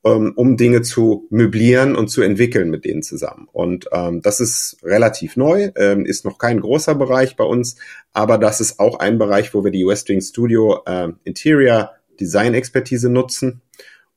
[0.03, 3.47] ähm, um Dinge zu möblieren und zu entwickeln mit denen zusammen.
[3.51, 7.75] Und ähm, das ist relativ neu, ähm, ist noch kein großer Bereich bei uns,
[8.13, 11.91] aber das ist auch ein Bereich, wo wir die Westwing Studio äh, Interior
[12.21, 13.61] Design-Expertise nutzen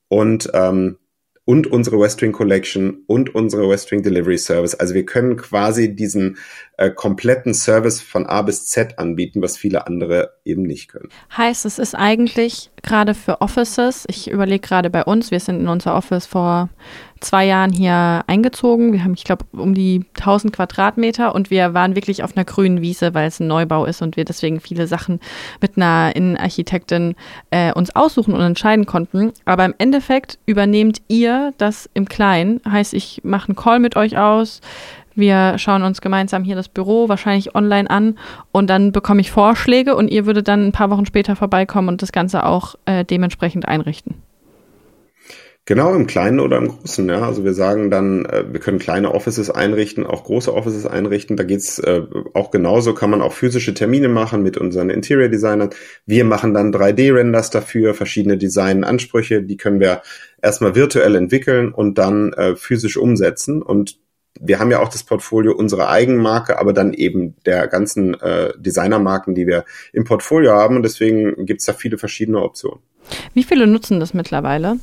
[0.08, 0.98] und, ähm,
[1.46, 4.74] und unsere Westwing Collection und unsere Westwing Delivery Service.
[4.74, 6.38] Also wir können quasi diesen
[6.78, 11.08] äh, kompletten Service von A bis Z anbieten, was viele andere eben nicht können.
[11.36, 15.68] Heißt, es ist eigentlich gerade für Offices, ich überlege gerade bei uns, wir sind in
[15.68, 16.70] unser Office vor
[17.24, 18.92] zwei Jahren hier eingezogen.
[18.92, 22.80] Wir haben, ich glaube, um die 1000 Quadratmeter und wir waren wirklich auf einer grünen
[22.80, 25.20] Wiese, weil es ein Neubau ist und wir deswegen viele Sachen
[25.60, 27.14] mit einer Innenarchitektin
[27.50, 29.32] äh, uns aussuchen und entscheiden konnten.
[29.44, 32.60] Aber im Endeffekt übernehmt ihr das im Kleinen.
[32.68, 34.60] Heißt, ich mache einen Call mit euch aus.
[35.14, 38.18] Wir schauen uns gemeinsam hier das Büro wahrscheinlich online an
[38.50, 42.02] und dann bekomme ich Vorschläge und ihr würdet dann ein paar Wochen später vorbeikommen und
[42.02, 44.16] das Ganze auch äh, dementsprechend einrichten.
[45.66, 47.08] Genau, im Kleinen oder im Großen.
[47.08, 47.22] Ja.
[47.22, 51.38] Also wir sagen dann, äh, wir können kleine Offices einrichten, auch große Offices einrichten.
[51.38, 52.02] Da geht's äh,
[52.34, 55.70] auch genauso, kann man auch physische Termine machen mit unseren Interior Designern.
[56.04, 60.02] Wir machen dann 3D-Renders dafür, verschiedene Designansprüche, die können wir
[60.42, 63.62] erstmal virtuell entwickeln und dann äh, physisch umsetzen.
[63.62, 63.98] Und
[64.38, 69.34] wir haben ja auch das Portfolio unserer Eigenmarke, aber dann eben der ganzen äh, Designermarken,
[69.34, 70.76] die wir im Portfolio haben.
[70.76, 72.80] Und deswegen gibt's da viele verschiedene Optionen.
[73.32, 74.76] Wie viele nutzen das mittlerweile?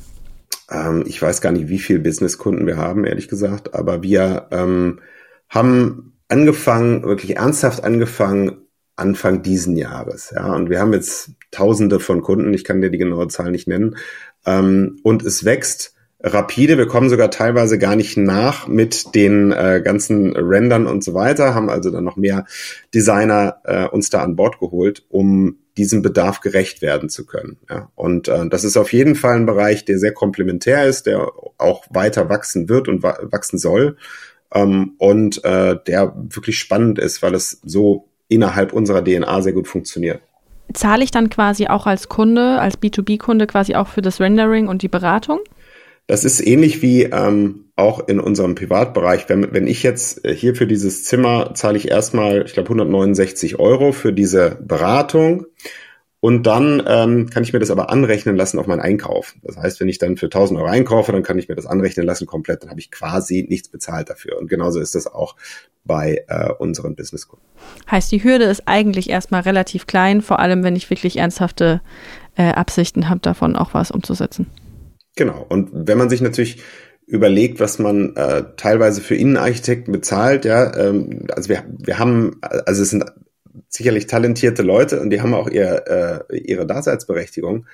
[0.70, 5.00] Ähm, ich weiß gar nicht, wie viele Businesskunden wir haben, ehrlich gesagt, aber wir ähm,
[5.48, 8.62] haben angefangen, wirklich ernsthaft angefangen,
[8.96, 10.32] Anfang diesen Jahres.
[10.34, 12.54] Ja, und wir haben jetzt Tausende von Kunden.
[12.54, 13.96] Ich kann dir die genaue Zahl nicht nennen.
[14.46, 16.78] Ähm, und es wächst rapide.
[16.78, 21.54] Wir kommen sogar teilweise gar nicht nach mit den äh, ganzen Rendern und so weiter,
[21.54, 22.46] haben also dann noch mehr
[22.94, 27.56] Designer äh, uns da an Bord geholt, um diesem Bedarf gerecht werden zu können.
[27.70, 27.90] Ja.
[27.94, 31.84] Und äh, das ist auf jeden Fall ein Bereich, der sehr komplementär ist, der auch
[31.90, 33.96] weiter wachsen wird und wa wachsen soll
[34.54, 39.68] ähm, und äh, der wirklich spannend ist, weil es so innerhalb unserer DNA sehr gut
[39.68, 40.20] funktioniert.
[40.74, 44.82] Zahle ich dann quasi auch als Kunde, als B2B-Kunde quasi auch für das Rendering und
[44.82, 45.40] die Beratung?
[46.12, 49.30] Das ist ähnlich wie ähm, auch in unserem Privatbereich.
[49.30, 53.58] Wenn, wenn ich jetzt äh, hier für dieses Zimmer zahle ich erstmal, ich glaube, 169
[53.58, 55.46] Euro für diese Beratung.
[56.20, 59.36] Und dann ähm, kann ich mir das aber anrechnen lassen auf meinen Einkauf.
[59.42, 62.04] Das heißt, wenn ich dann für 1000 Euro einkaufe, dann kann ich mir das anrechnen
[62.04, 62.62] lassen komplett.
[62.62, 64.36] Dann habe ich quasi nichts bezahlt dafür.
[64.38, 65.34] Und genauso ist das auch
[65.82, 67.48] bei äh, unseren Businesskunden.
[67.90, 71.80] Heißt, die Hürde ist eigentlich erstmal relativ klein, vor allem wenn ich wirklich ernsthafte
[72.36, 74.46] äh, Absichten habe, davon auch was umzusetzen.
[75.16, 75.44] Genau.
[75.48, 76.62] Und wenn man sich natürlich
[77.06, 82.82] überlegt, was man äh, teilweise für Innenarchitekten bezahlt, ja, ähm, also wir, wir haben, also
[82.82, 83.04] es sind
[83.68, 87.66] sicherlich talentierte Leute und die haben auch ihr, äh, ihre Daseinsberechtigung.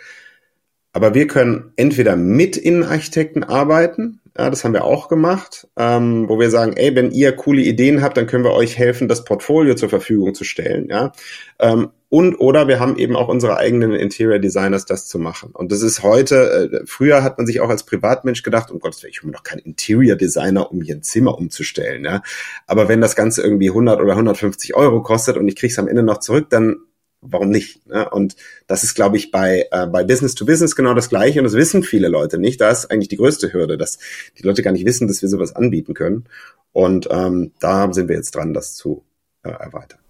[0.92, 6.38] Aber wir können entweder mit Innenarchitekten arbeiten, ja, das haben wir auch gemacht, ähm, wo
[6.38, 9.74] wir sagen, ey, wenn ihr coole Ideen habt, dann können wir euch helfen, das Portfolio
[9.74, 11.12] zur Verfügung zu stellen, ja.
[11.58, 15.50] Ähm, und oder wir haben eben auch unsere eigenen Interior Designers, das zu machen.
[15.52, 19.02] Und das ist heute, äh, früher hat man sich auch als Privatmensch gedacht, um Gottes
[19.02, 22.22] Willen, ich hole mir doch keinen Interior Designer, um hier ein Zimmer umzustellen, ja.
[22.68, 26.04] Aber wenn das Ganze irgendwie 100 oder 150 Euro kostet und ich krieg's am Ende
[26.04, 26.76] noch zurück, dann
[27.20, 27.86] warum nicht?
[27.86, 28.08] Ne?
[28.10, 31.44] Und das ist, glaube ich, bei, äh, bei Business to Business genau das Gleiche und
[31.44, 32.60] das wissen viele Leute nicht.
[32.60, 33.98] Da ist eigentlich die größte Hürde, dass
[34.38, 36.24] die Leute gar nicht wissen, dass wir sowas anbieten können.
[36.72, 39.04] Und ähm, da sind wir jetzt dran, das zu
[39.42, 40.00] äh, erweitern.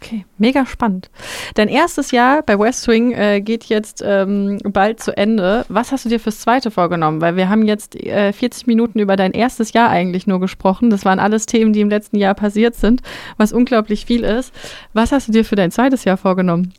[0.00, 1.10] Okay, mega spannend.
[1.54, 5.66] Dein erstes Jahr bei West Wing äh, geht jetzt ähm, bald zu Ende.
[5.68, 7.20] Was hast du dir fürs zweite vorgenommen?
[7.20, 10.88] Weil wir haben jetzt äh, 40 Minuten über dein erstes Jahr eigentlich nur gesprochen.
[10.90, 13.02] Das waren alles Themen, die im letzten Jahr passiert sind,
[13.38, 14.54] was unglaublich viel ist.
[14.92, 16.72] Was hast du dir für dein zweites Jahr vorgenommen?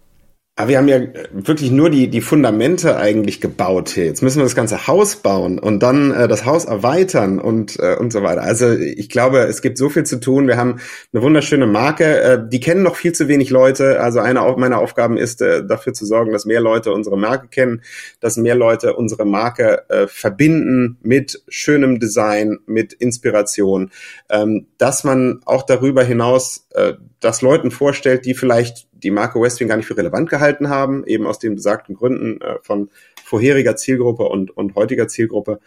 [0.60, 1.00] Aber wir haben ja
[1.32, 4.04] wirklich nur die, die Fundamente eigentlich gebaut hier.
[4.04, 7.96] Jetzt müssen wir das ganze Haus bauen und dann äh, das Haus erweitern und, äh,
[7.96, 8.42] und so weiter.
[8.42, 10.50] Also ich glaube, es gibt so viel zu tun.
[10.50, 10.82] Wir haben
[11.14, 12.20] eine wunderschöne Marke.
[12.20, 14.02] Äh, die kennen noch viel zu wenig Leute.
[14.02, 17.82] Also eine meiner Aufgaben ist, äh, dafür zu sorgen, dass mehr Leute unsere Marke kennen,
[18.20, 23.92] dass mehr Leute unsere Marke äh, verbinden mit schönem Design, mit Inspiration,
[24.30, 29.68] ähm, dass man auch darüber hinaus äh, das Leuten vorstellt, die vielleicht die Marke Westwing
[29.68, 32.90] gar nicht für relevant gehalten haben, eben aus den besagten Gründen äh, von
[33.24, 35.60] vorheriger Zielgruppe und, und heutiger Zielgruppe.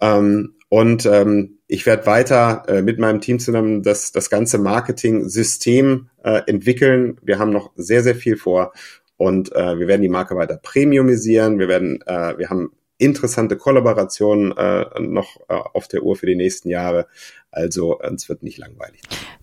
[0.00, 6.08] Ähm, und ähm, ich werde weiter äh, mit meinem Team zusammen das, das ganze Marketing-System
[6.24, 7.18] äh, entwickeln.
[7.22, 8.72] Wir haben noch sehr, sehr viel vor
[9.16, 11.58] und äh, wir werden die Marke weiter premiumisieren.
[11.58, 16.36] Wir werden, äh, wir haben interessante Kollaborationen äh, noch äh, auf der Uhr für die
[16.36, 17.06] nächsten Jahre.
[17.50, 19.02] Also es wird nicht langweilig.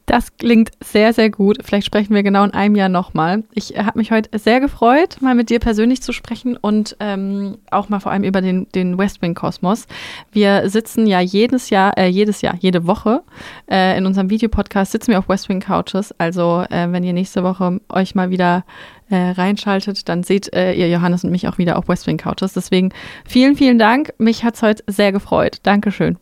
[0.09, 1.59] Das klingt sehr, sehr gut.
[1.61, 3.43] Vielleicht sprechen wir genau in einem Jahr nochmal.
[3.53, 7.59] Ich äh, habe mich heute sehr gefreut, mal mit dir persönlich zu sprechen und ähm,
[7.69, 9.85] auch mal vor allem über den, den Westwing-Kosmos.
[10.31, 13.21] Wir sitzen ja jedes Jahr, äh, jedes Jahr, jede Woche
[13.69, 16.11] äh, in unserem Videopodcast sitzen wir auf Westwing Couches.
[16.17, 18.65] Also äh, wenn ihr nächste Woche euch mal wieder
[19.11, 22.53] äh, reinschaltet, dann seht äh, ihr Johannes und mich auch wieder auf Westwing Couches.
[22.53, 22.91] Deswegen
[23.27, 24.11] vielen, vielen Dank.
[24.17, 25.57] Mich hat es heute sehr gefreut.
[25.61, 26.17] Dankeschön.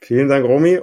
[0.00, 0.80] Vielen Dank, Romy.